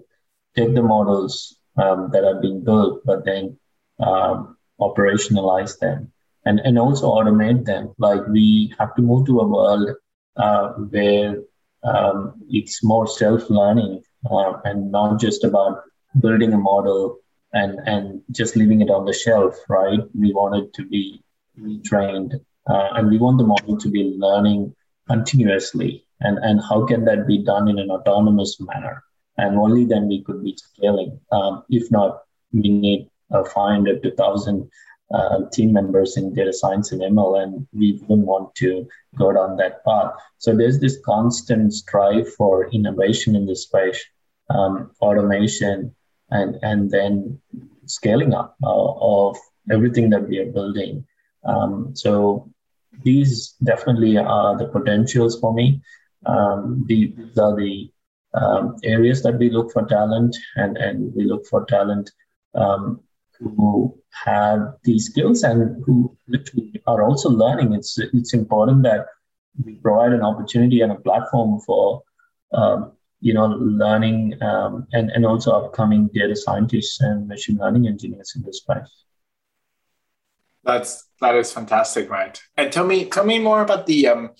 take 0.55 0.73
the 0.73 0.81
models 0.81 1.57
um, 1.75 2.09
that 2.13 2.23
are 2.23 2.39
being 2.39 2.63
built 2.63 3.01
but 3.03 3.25
then 3.25 3.59
um, 3.99 4.55
operationalize 4.79 5.77
them 5.79 6.09
and, 6.45 6.59
and 6.61 6.79
also 6.79 7.07
automate 7.07 7.65
them. 7.65 7.93
Like 7.97 8.25
we 8.27 8.73
have 8.79 8.95
to 8.95 9.01
move 9.01 9.25
to 9.27 9.39
a 9.39 9.47
world 9.47 9.89
uh, 10.37 10.69
where 10.73 11.37
um, 11.83 12.41
it's 12.49 12.83
more 12.83 13.07
self-learning 13.07 14.03
uh, 14.29 14.53
and 14.65 14.91
not 14.91 15.19
just 15.19 15.43
about 15.43 15.81
building 16.19 16.53
a 16.53 16.57
model 16.57 17.19
and 17.53 17.79
and 17.87 18.21
just 18.31 18.55
leaving 18.55 18.81
it 18.81 18.89
on 18.89 19.05
the 19.05 19.13
shelf, 19.13 19.55
right? 19.69 19.99
We 20.13 20.33
want 20.33 20.55
it 20.55 20.73
to 20.73 20.85
be 20.85 21.23
retrained, 21.59 22.33
uh, 22.69 22.89
and 22.95 23.09
we 23.09 23.17
want 23.17 23.37
the 23.37 23.47
model 23.47 23.77
to 23.77 23.89
be 23.89 24.15
learning 24.17 24.75
continuously. 25.07 26.05
And 26.21 26.37
and 26.39 26.61
how 26.61 26.85
can 26.85 27.05
that 27.05 27.27
be 27.27 27.43
done 27.43 27.67
in 27.67 27.79
an 27.79 27.89
autonomous 27.89 28.59
manner? 28.59 29.03
And 29.37 29.57
only 29.57 29.85
then 29.85 30.07
we 30.07 30.23
could 30.23 30.43
be 30.43 30.57
scaling. 30.57 31.19
Um, 31.31 31.63
if 31.69 31.89
not, 31.89 32.19
we 32.51 32.69
need 32.69 33.09
a 33.31 33.45
500 33.45 34.03
to 34.03 34.09
1,000 34.09 34.69
uh, 35.13 35.39
team 35.51 35.73
members 35.73 36.17
in 36.17 36.33
data 36.33 36.53
science 36.53 36.91
and 36.91 37.01
ML, 37.01 37.41
and 37.43 37.67
we 37.73 37.99
wouldn't 38.07 38.27
want 38.27 38.53
to 38.55 38.87
go 39.17 39.31
down 39.31 39.57
that 39.57 39.83
path. 39.83 40.13
So 40.37 40.55
there's 40.55 40.79
this 40.79 40.99
constant 41.03 41.73
strive 41.73 42.31
for 42.33 42.69
innovation 42.71 43.35
in 43.35 43.45
this 43.45 43.63
space, 43.63 44.03
um, 44.49 44.91
automation, 45.01 45.95
and 46.29 46.57
and 46.61 46.91
then 46.91 47.39
scaling 47.85 48.33
up 48.33 48.55
uh, 48.63 48.93
of 49.01 49.37
everything 49.71 50.09
that 50.11 50.27
we 50.27 50.39
are 50.39 50.51
building. 50.51 51.05
Um, 51.43 51.95
so 51.95 52.49
these 53.03 53.55
definitely 53.63 54.17
are 54.17 54.57
the 54.57 54.67
potentials 54.67 55.39
for 55.39 55.53
me. 55.53 55.81
Um, 56.25 56.83
these 56.87 57.37
are 57.37 57.55
the 57.55 57.89
um, 58.33 58.75
areas 58.83 59.23
that 59.23 59.39
we 59.39 59.49
look 59.49 59.71
for 59.71 59.85
talent, 59.87 60.37
and 60.55 60.77
and 60.77 61.13
we 61.15 61.23
look 61.23 61.47
for 61.47 61.65
talent 61.65 62.11
um, 62.53 63.01
who 63.39 63.97
have 64.25 64.59
these 64.83 65.05
skills 65.05 65.43
and 65.43 65.83
who 65.85 66.15
literally 66.27 66.81
are 66.87 67.03
also 67.03 67.29
learning. 67.29 67.73
It's 67.73 67.97
it's 67.97 68.33
important 68.33 68.83
that 68.83 69.05
we 69.63 69.75
provide 69.75 70.13
an 70.13 70.21
opportunity 70.21 70.81
and 70.81 70.91
a 70.91 70.95
platform 70.95 71.59
for 71.65 72.03
um, 72.53 72.93
you 73.21 73.33
know, 73.33 73.47
learning 73.47 74.41
um, 74.41 74.87
and, 74.93 75.09
and 75.11 75.25
also 75.25 75.51
upcoming 75.51 76.09
data 76.13 76.35
scientists 76.35 77.01
and 77.01 77.27
machine 77.27 77.57
learning 77.57 77.87
engineers 77.87 78.33
in 78.35 78.43
this 78.43 78.59
space. 78.59 79.05
That's 80.63 81.07
that 81.21 81.35
is 81.35 81.51
fantastic, 81.51 82.09
right? 82.09 82.39
And 82.57 82.71
tell 82.71 82.85
me 82.85 83.05
tell 83.05 83.25
me 83.25 83.39
more 83.39 83.61
about 83.61 83.85
the 83.85 84.07
um, 84.07 84.31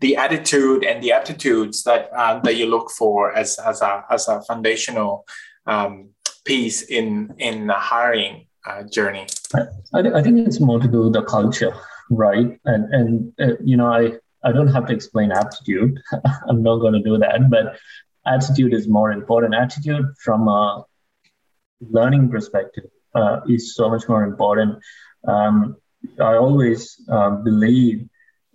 the 0.00 0.16
attitude 0.16 0.84
and 0.84 1.02
the 1.02 1.12
aptitudes 1.12 1.84
that 1.84 2.10
uh, 2.14 2.40
that 2.40 2.56
you 2.56 2.66
look 2.66 2.90
for 2.90 3.32
as 3.32 3.58
as 3.58 3.80
a 3.80 4.04
as 4.10 4.28
a 4.28 4.42
foundational 4.42 5.24
um, 5.66 6.10
piece 6.44 6.82
in 6.82 7.34
in 7.38 7.68
hiring 7.68 8.47
uh, 8.66 8.82
journey. 8.84 9.26
I, 9.54 10.00
I 10.18 10.22
think 10.22 10.46
it's 10.46 10.60
more 10.60 10.80
to 10.80 10.88
do 10.88 11.04
with 11.04 11.12
the 11.12 11.22
culture, 11.22 11.74
right? 12.10 12.58
And 12.64 12.94
and 12.94 13.32
uh, 13.40 13.56
you 13.62 13.76
know 13.76 13.86
I 13.86 14.12
I 14.44 14.52
don't 14.52 14.68
have 14.68 14.86
to 14.86 14.92
explain 14.92 15.32
aptitude. 15.32 15.98
I'm 16.48 16.62
not 16.62 16.78
going 16.78 16.94
to 16.94 17.02
do 17.02 17.18
that, 17.18 17.50
but 17.50 17.78
attitude 18.26 18.74
is 18.74 18.88
more 18.88 19.10
important. 19.12 19.54
Attitude 19.54 20.06
from 20.22 20.48
a 20.48 20.84
learning 21.80 22.30
perspective 22.30 22.84
uh, 23.14 23.40
is 23.48 23.74
so 23.74 23.88
much 23.88 24.08
more 24.08 24.24
important. 24.24 24.78
Um, 25.26 25.76
I 26.20 26.36
always 26.36 27.00
uh, 27.10 27.30
believe 27.30 28.08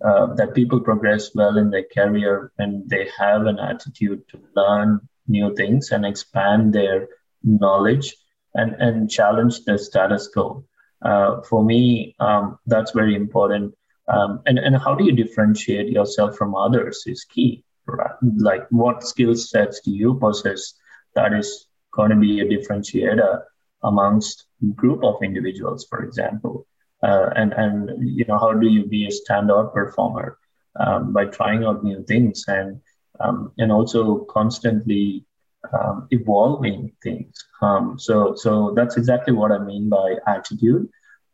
uh, 0.04 0.34
that 0.34 0.54
people 0.54 0.80
progress 0.80 1.34
well 1.34 1.58
in 1.58 1.70
their 1.70 1.84
career 1.94 2.52
when 2.56 2.84
they 2.86 3.08
have 3.18 3.46
an 3.46 3.58
attitude 3.58 4.22
to 4.28 4.40
learn 4.56 5.00
new 5.28 5.54
things 5.54 5.90
and 5.90 6.04
expand 6.04 6.72
their 6.72 7.08
knowledge 7.42 8.14
and, 8.54 8.74
and 8.80 9.10
challenge 9.10 9.64
the 9.64 9.78
status 9.78 10.28
quo. 10.28 10.64
Uh, 11.02 11.42
for 11.42 11.64
me, 11.64 12.14
um, 12.20 12.58
that's 12.66 12.92
very 12.92 13.14
important. 13.14 13.74
Um, 14.08 14.40
and, 14.46 14.58
and 14.58 14.76
how 14.76 14.94
do 14.94 15.04
you 15.04 15.12
differentiate 15.12 15.90
yourself 15.90 16.36
from 16.36 16.54
others 16.54 17.02
is 17.06 17.24
key. 17.24 17.64
Right? 17.86 18.12
Like, 18.38 18.66
what 18.70 19.02
skill 19.02 19.34
sets 19.34 19.80
do 19.80 19.90
you 19.90 20.14
possess 20.14 20.74
that 21.14 21.34
is 21.34 21.66
going 21.92 22.10
to 22.10 22.16
be 22.16 22.40
a 22.40 22.46
differentiator 22.46 23.42
amongst 23.82 24.46
group 24.74 25.04
of 25.04 25.22
individuals, 25.22 25.86
for 25.88 26.02
example? 26.02 26.66
uh, 27.04 27.30
and 27.36 27.52
and 27.52 27.90
you 28.00 28.24
know 28.26 28.38
how 28.38 28.52
do 28.52 28.66
you 28.66 28.86
be 28.86 29.06
a 29.06 29.10
standout 29.10 29.72
performer 29.72 30.38
um, 30.80 31.12
by 31.12 31.26
trying 31.26 31.64
out 31.64 31.84
new 31.84 32.02
things 32.04 32.44
and 32.48 32.80
um, 33.20 33.52
and 33.58 33.70
also 33.70 34.24
constantly 34.24 35.24
um, 35.72 36.08
evolving 36.10 36.92
things. 37.02 37.44
Um, 37.62 37.98
so 37.98 38.34
so 38.34 38.72
that's 38.76 38.96
exactly 38.96 39.32
what 39.32 39.52
I 39.52 39.58
mean 39.58 39.88
by 39.88 40.16
attitude, 40.26 40.88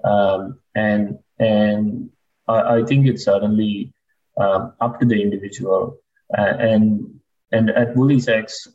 um, 0.05 0.59
and 0.75 1.19
and 1.39 2.11
I, 2.49 2.77
I, 2.77 2.85
think 2.85 3.07
it's 3.07 3.25
certainly 3.25 3.93
um, 4.37 4.75
up 4.81 5.01
to 5.01 5.07
the 5.07 5.21
individual. 5.21 5.99
Uh, 6.37 6.55
and 6.59 7.21
and 7.53 7.71
at 7.71 7.97
Woolies 7.97 8.29
X, 8.29 8.69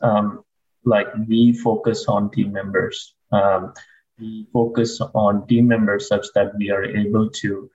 like 0.84 1.08
we 1.28 1.52
focus 1.52 2.06
on 2.08 2.30
team 2.30 2.52
members. 2.52 3.14
Um, 3.32 3.72
we 4.18 4.46
focus 4.52 5.00
on 5.00 5.46
team 5.46 5.68
members 5.68 6.08
such 6.08 6.26
that 6.34 6.56
we 6.56 6.70
are 6.70 6.84
able 6.84 7.28
to, 7.28 7.70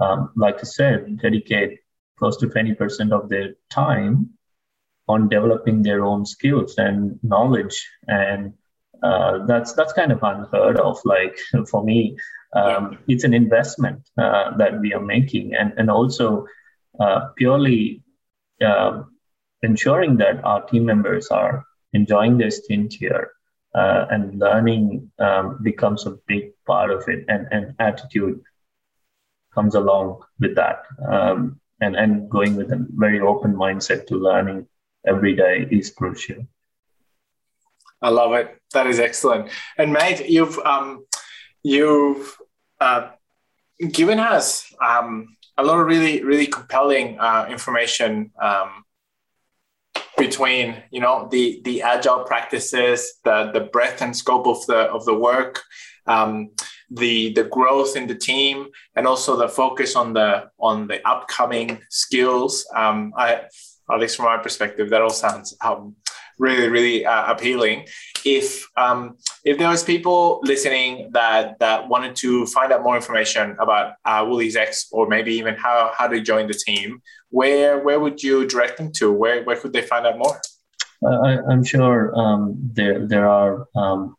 um, 0.00 0.30
like 0.36 0.58
I 0.60 0.62
said, 0.62 1.18
dedicate 1.20 1.80
close 2.16 2.36
to 2.36 2.46
20% 2.46 3.12
of 3.12 3.28
their 3.28 3.54
time 3.70 4.30
on 5.10 5.28
developing 5.28 5.82
their 5.82 6.04
own 6.04 6.24
skills 6.24 6.74
and 6.78 7.18
knowledge. 7.22 7.76
And 8.06 8.54
uh, 9.02 9.46
that's 9.46 9.72
that's 9.72 9.92
kind 9.92 10.12
of 10.12 10.22
unheard 10.22 10.78
of. 10.78 10.98
Like 11.04 11.36
for 11.70 11.82
me, 11.82 12.16
um, 12.54 12.98
it's 13.08 13.24
an 13.24 13.34
investment 13.34 14.00
uh, 14.18 14.56
that 14.56 14.80
we 14.80 14.94
are 14.94 15.06
making, 15.16 15.54
and 15.54 15.72
and 15.78 15.90
also 15.90 16.46
uh, 16.98 17.20
purely 17.36 18.02
um, 18.62 19.16
ensuring 19.62 20.16
that 20.18 20.44
our 20.44 20.62
team 20.66 20.84
members 20.84 21.28
are 21.28 21.64
enjoying 21.92 22.38
their 22.38 22.50
stint 22.50 22.92
here 22.92 23.30
uh, 23.74 24.06
and 24.10 24.38
learning 24.38 25.10
um, 25.18 25.58
becomes 25.62 26.06
a 26.06 26.18
big 26.26 26.52
part 26.66 26.90
of 26.90 27.08
it 27.08 27.24
and, 27.28 27.46
and 27.50 27.74
attitude 27.78 28.40
comes 29.54 29.74
along 29.74 30.20
with 30.38 30.54
that 30.54 30.84
um, 31.10 31.60
and, 31.80 31.96
and 31.96 32.30
going 32.30 32.56
with 32.56 32.70
a 32.72 32.86
very 32.90 33.20
open 33.20 33.54
mindset 33.54 34.06
to 34.06 34.16
learning 34.16 34.66
every 35.06 35.34
day 35.34 35.66
is 35.70 35.90
crucial. 35.90 36.46
I 38.02 38.08
love 38.10 38.32
it. 38.32 38.56
That 38.72 38.86
is 38.86 38.98
excellent. 38.98 39.50
And 39.76 39.92
mate 39.92 40.28
you've 40.28 40.58
um, 40.60 41.04
you've 41.62 42.36
uh, 42.80 43.10
given 43.90 44.18
us 44.18 44.72
um, 44.82 45.36
a 45.58 45.62
lot 45.62 45.78
of 45.78 45.86
really 45.86 46.24
really 46.24 46.46
compelling 46.46 47.18
uh, 47.18 47.46
information 47.50 48.30
um, 48.40 48.84
between 50.16 50.76
you 50.90 51.00
know 51.00 51.28
the 51.30 51.60
the 51.64 51.82
agile 51.82 52.24
practices, 52.24 53.20
the 53.24 53.50
the 53.52 53.60
breadth 53.60 54.02
and 54.02 54.16
scope 54.16 54.46
of 54.46 54.64
the 54.66 54.80
of 54.96 55.04
the 55.04 55.14
work, 55.14 55.62
um, 56.06 56.50
the 56.90 57.32
the 57.34 57.44
growth 57.44 57.96
in 57.96 58.06
the 58.06 58.14
team, 58.14 58.68
and 58.96 59.06
also 59.06 59.36
the 59.36 59.48
focus 59.48 59.96
on 59.96 60.12
the 60.12 60.50
on 60.58 60.86
the 60.86 61.06
upcoming 61.06 61.80
skills. 61.90 62.66
Um, 62.74 63.12
I, 63.16 63.42
at 63.92 64.00
least 64.00 64.16
from 64.16 64.26
my 64.26 64.38
perspective, 64.38 64.90
that 64.90 65.02
all 65.02 65.10
sounds 65.10 65.56
um, 65.64 65.96
really 66.38 66.68
really 66.68 67.06
uh, 67.06 67.32
appealing. 67.32 67.86
If 68.24 68.68
um, 68.76 69.16
if 69.44 69.58
there 69.58 69.68
was 69.68 69.84
people 69.84 70.40
listening 70.42 71.10
that 71.12 71.58
that 71.60 71.88
wanted 71.88 72.16
to 72.16 72.46
find 72.46 72.72
out 72.72 72.82
more 72.82 72.96
information 72.96 73.56
about 73.60 73.94
uh, 74.04 74.26
Woolies 74.28 74.56
X 74.56 74.88
or 74.90 75.06
maybe 75.06 75.34
even 75.34 75.54
how 75.54 75.92
how 75.96 76.08
to 76.08 76.20
join 76.20 76.46
the 76.48 76.54
team, 76.54 77.02
where 77.30 77.78
where 77.80 78.00
would 78.00 78.22
you 78.22 78.46
direct 78.46 78.78
them 78.78 78.90
to? 78.96 79.12
Where 79.12 79.44
where 79.44 79.56
could 79.56 79.72
they 79.72 79.82
find 79.82 80.06
out 80.06 80.18
more? 80.18 80.40
Uh, 81.02 81.18
I, 81.24 81.52
am 81.52 81.64
sure 81.64 82.12
um, 82.14 82.56
there 82.72 83.06
there 83.06 83.28
are 83.28 83.66
um, 83.76 84.16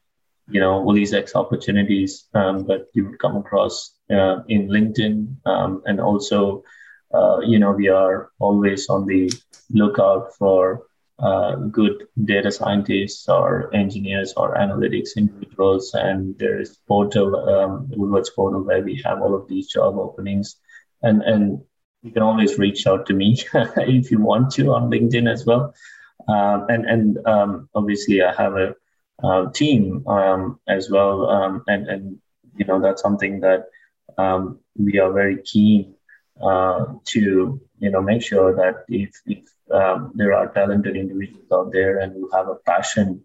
you 0.50 0.60
know 0.60 0.82
Woolies 0.82 1.14
X 1.14 1.36
opportunities 1.36 2.28
um, 2.34 2.66
that 2.68 2.88
you 2.94 3.06
would 3.06 3.20
come 3.20 3.36
across 3.38 3.94
uh, 4.10 4.42
in 4.48 4.68
LinkedIn, 4.68 5.36
um, 5.46 5.82
and 5.86 6.00
also 6.00 6.64
you 7.46 7.60
know 7.60 7.72
we 7.72 7.88
are 7.90 8.32
always 8.40 8.90
on 8.90 9.06
the 9.06 9.32
lookout 9.72 10.34
for 10.36 10.84
uh, 11.22 11.56
good 11.70 12.08
data 12.26 12.52
scientists 12.52 13.30
or 13.30 13.74
engineers 13.76 14.34
or 14.36 14.56
analytics 14.56 15.16
individuals. 15.16 15.94
And 15.94 16.38
there 16.40 16.60
is 16.60 16.80
portal, 16.88 17.36
um, 17.48 17.88
Woolworths 17.96 18.34
portal, 18.36 18.64
where 18.64 18.82
we 18.82 19.00
have 19.06 19.22
all 19.22 19.36
of 19.36 19.48
these 19.48 19.68
job 19.68 19.98
openings. 19.98 20.56
And, 21.04 21.22
and 21.22 21.62
you 22.02 22.12
can 22.12 22.24
always 22.24 22.58
reach 22.58 22.88
out 22.88 23.06
to 23.06 23.14
me 23.14 23.38
if 23.54 24.10
you 24.10 24.20
want 24.20 24.52
to 24.54 24.74
on 24.74 24.90
LinkedIn 24.90 25.32
as 25.32 25.46
well. 25.46 25.76
Um, 26.28 26.66
and 26.70 26.86
and 26.86 27.28
um, 27.28 27.70
obviously, 27.76 28.24
I 28.24 28.34
have 28.34 28.56
a, 28.56 28.76
a 29.24 29.52
team 29.54 30.08
um, 30.08 30.60
as 30.68 30.90
well. 30.90 31.30
Um, 31.30 31.64
and, 31.68 31.88
and, 31.88 32.18
you 32.56 32.66
know, 32.66 32.82
that's 32.82 33.02
something 33.02 33.42
that 33.42 33.66
um, 34.18 34.60
we 34.76 35.00
are 35.00 35.12
very 35.12 35.42
keen 35.44 35.96
uh, 36.42 36.86
to, 37.06 37.62
you 37.80 37.92
know, 37.92 38.02
make 38.02 38.22
sure 38.22 38.56
that 38.56 38.84
if, 38.88 39.12
if 39.26 39.44
um, 39.72 40.12
there 40.16 40.34
are 40.34 40.48
talented 40.54 40.96
individuals 40.96 41.46
out 41.54 41.72
there 41.72 42.00
and 42.00 42.14
who 42.14 42.30
have 42.34 42.48
a 42.48 42.56
passion 42.66 43.24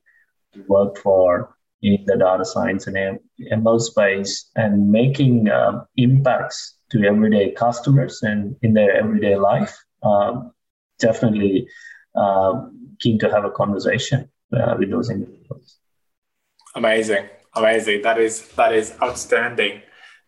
to 0.55 0.63
work 0.69 0.99
for 0.99 1.57
in 1.83 2.05
the 2.07 2.17
data 2.17 2.45
science 2.45 2.87
and 2.87 3.21
ML 3.53 3.81
space 3.81 4.51
and 4.57 4.91
making 4.91 5.49
uh, 5.49 5.85
impacts 5.97 6.79
to 6.91 7.05
everyday 7.05 7.51
customers 7.53 8.23
and 8.23 8.57
in 8.63 8.73
their 8.75 8.97
everyday 8.97 9.37
life. 9.37 9.77
Um, 10.03 10.53
definitely 10.99 11.69
uh, 12.15 12.67
keen 13.01 13.19
to 13.19 13.31
have 13.31 13.45
a 13.45 13.51
conversation 13.51 14.31
uh, 14.53 14.77
with 14.79 14.91
those 14.91 15.11
individuals. 15.11 15.77
Amazing, 16.75 17.27
amazing. 17.55 18.03
That 18.03 18.19
is 18.19 18.49
that 18.57 18.73
is 18.73 18.95
outstanding. 19.03 19.83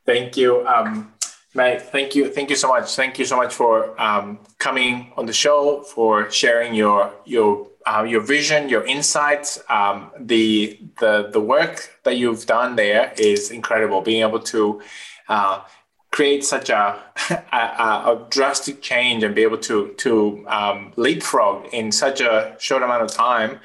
Thank 0.05 0.37
you. 0.37 0.67
Um, 0.67 1.13
Mate, 1.55 1.81
thank 1.81 2.15
you, 2.15 2.31
thank 2.31 2.51
you 2.51 2.57
so 2.57 2.69
much. 2.69 2.95
Thank 2.95 3.19
you 3.19 3.25
so 3.25 3.37
much 3.37 3.55
for 3.55 3.99
um, 4.01 4.39
coming 4.59 5.13
on 5.17 5.25
the 5.25 5.33
show, 5.33 5.83
for 5.83 6.31
sharing 6.31 6.75
your 6.75 7.13
your 7.25 7.67
uh, 7.87 8.03
your 8.03 8.21
vision, 8.21 8.69
your 8.69 8.85
insights. 8.85 9.59
Um, 9.71 10.11
the 10.19 10.79
the 10.99 11.31
the 11.33 11.41
work 11.41 11.99
that 12.05 12.17
you've 12.17 12.45
done 12.45 12.77
there 12.77 13.15
is 13.17 13.51
incredible. 13.51 14.03
Being 14.03 14.23
able 14.23 14.41
to 14.41 14.83
uh, 15.29 15.63
create 16.11 16.45
such 16.45 16.69
a, 16.69 17.03
a, 17.53 17.57
a, 17.57 18.27
drastic 18.31 18.83
change 18.83 19.23
and 19.23 19.35
be 19.35 19.43
able 19.43 19.59
to 19.59 19.95
to 19.97 20.45
um, 20.49 20.93
leapfrog 20.97 21.67
in 21.73 21.93
such 21.93 22.21
a 22.21 22.57
short 22.59 22.83
amount 22.83 23.03
of 23.03 23.11
time 23.11 23.59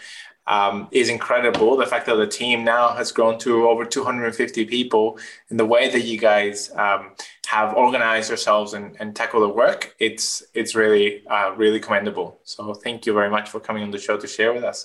um, 0.47 0.87
is 0.91 1.09
incredible. 1.09 1.75
The 1.77 1.85
fact 1.85 2.05
that 2.05 2.15
the 2.15 2.27
team 2.27 2.63
now 2.63 2.93
has 2.93 3.11
grown 3.11 3.39
to 3.39 3.67
over 3.67 3.85
250 3.85 4.65
people, 4.65 5.19
and 5.49 5.59
the 5.59 5.65
way 5.65 5.89
that 5.89 6.01
you 6.01 6.17
guys 6.17 6.71
um, 6.75 7.11
have 7.53 7.75
organized 7.75 8.29
yourselves 8.29 8.73
and, 8.73 8.97
and 8.99 9.15
tackle 9.15 9.41
the 9.41 9.53
work, 9.63 9.95
it's 9.99 10.43
it's 10.59 10.73
really 10.81 11.07
uh, 11.35 11.49
really 11.63 11.79
commendable. 11.79 12.29
So 12.43 12.73
thank 12.73 13.05
you 13.05 13.13
very 13.19 13.29
much 13.29 13.47
for 13.51 13.59
coming 13.67 13.83
on 13.83 13.91
the 13.91 13.99
show 14.07 14.17
to 14.23 14.27
share 14.27 14.51
with 14.53 14.63
us. 14.63 14.79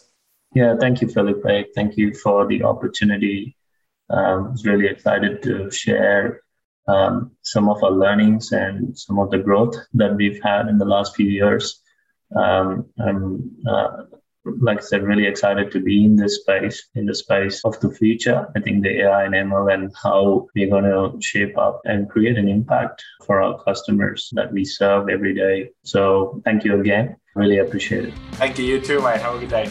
Yeah, 0.54 0.74
thank 0.82 1.00
you, 1.00 1.08
Felipe. 1.08 1.66
Thank 1.74 1.96
you 1.96 2.14
for 2.24 2.46
the 2.46 2.62
opportunity. 2.72 3.56
Um, 4.10 4.38
I 4.46 4.50
was 4.50 4.64
really 4.70 4.86
excited 4.94 5.42
to 5.46 5.70
share 5.70 6.42
um, 6.94 7.12
some 7.42 7.66
of 7.72 7.82
our 7.84 7.94
learnings 8.04 8.52
and 8.52 8.98
some 9.04 9.18
of 9.18 9.30
the 9.30 9.38
growth 9.38 9.76
that 10.00 10.12
we've 10.14 10.42
had 10.42 10.68
in 10.68 10.76
the 10.78 10.90
last 10.94 11.16
few 11.16 11.28
years. 11.40 11.64
Um, 12.42 12.86
I'm 13.06 13.50
uh, 13.66 13.96
like 14.61 14.78
I 14.78 14.82
said, 14.82 15.03
really 15.03 15.26
excited 15.26 15.70
to 15.72 15.80
be 15.80 16.05
in 16.05 16.16
this 16.16 16.36
space, 16.36 16.88
in 16.94 17.07
the 17.07 17.14
space 17.14 17.61
of 17.64 17.78
the 17.80 17.90
future. 17.90 18.46
I 18.57 18.61
think 18.61 18.82
the 18.82 19.03
AI 19.03 19.24
and 19.24 19.34
ML 19.34 19.72
and 19.72 19.92
how 20.03 20.46
we're 20.55 20.70
going 20.70 20.84
to 20.84 21.20
shape 21.20 21.57
up 21.59 21.80
and 21.84 22.09
create 22.09 22.36
an 22.36 22.49
impact 22.49 23.05
for 23.24 23.42
our 23.42 23.62
customers 23.64 24.30
that 24.32 24.53
we 24.53 24.64
serve 24.64 25.09
every 25.09 25.34
day. 25.34 25.70
So 25.84 26.40
thank 26.44 26.64
you 26.64 26.80
again. 26.80 27.16
Really 27.34 27.59
appreciate 27.59 28.05
it. 28.05 28.14
Thank 28.32 28.59
you. 28.59 28.64
You 28.64 28.80
too, 28.80 29.01
mate. 29.01 29.20
Have 29.20 29.36
a 29.36 29.38
good 29.38 29.51
day. 29.51 29.70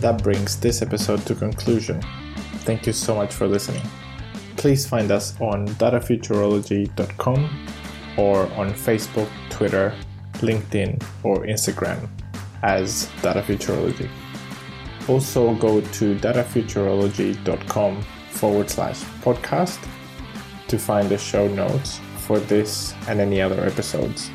That 0.00 0.22
brings 0.22 0.58
this 0.60 0.82
episode 0.82 1.24
to 1.26 1.34
conclusion. 1.34 2.02
Thank 2.66 2.86
you 2.86 2.92
so 2.92 3.14
much 3.14 3.32
for 3.34 3.46
listening. 3.46 3.82
Please 4.56 4.86
find 4.86 5.10
us 5.10 5.38
on 5.40 5.68
datafuturology.com 5.68 7.66
or 8.16 8.46
on 8.54 8.72
Facebook, 8.72 9.28
Twitter, 9.50 9.94
LinkedIn, 10.34 11.02
or 11.22 11.44
Instagram 11.46 12.08
as 12.64 13.08
Data 13.22 13.42
Futurology. 13.42 14.08
Also, 15.08 15.54
go 15.54 15.80
to 15.80 16.16
datafuturology.com 16.16 18.02
forward 18.30 18.70
slash 18.70 19.00
podcast 19.22 19.78
to 20.66 20.78
find 20.78 21.08
the 21.08 21.18
show 21.18 21.46
notes 21.46 22.00
for 22.16 22.38
this 22.40 22.94
and 23.06 23.20
any 23.20 23.40
other 23.40 23.64
episodes. 23.64 24.30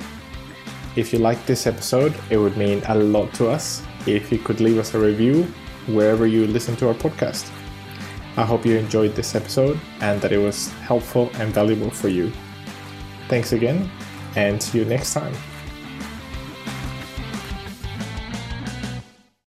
If 0.95 1.11
you 1.11 1.19
like 1.19 1.43
this 1.45 1.65
episode, 1.65 2.13
it 2.29 2.37
would 2.37 2.55
mean 2.55 2.83
a 2.87 2.95
lot 2.95 3.33
to 3.35 3.49
us 3.49 3.81
if 4.05 4.31
you 4.31 4.37
could 4.37 4.61
leave 4.61 4.77
us 4.77 4.93
a 4.93 4.99
review 4.99 5.43
wherever 5.87 6.27
you 6.27 6.45
listen 6.45 6.75
to 6.77 6.87
our 6.87 6.93
podcast. 6.93 7.51
I 8.37 8.45
hope 8.45 8.65
you 8.65 8.77
enjoyed 8.77 9.15
this 9.15 9.35
episode 9.35 9.79
and 10.01 10.21
that 10.21 10.31
it 10.31 10.37
was 10.37 10.69
helpful 10.85 11.31
and 11.35 11.53
valuable 11.53 11.89
for 11.89 12.09
you. 12.09 12.31
Thanks 13.27 13.53
again, 13.53 13.89
and 14.35 14.61
see 14.61 14.79
you 14.79 14.85
next 14.85 15.13
time. 15.13 15.33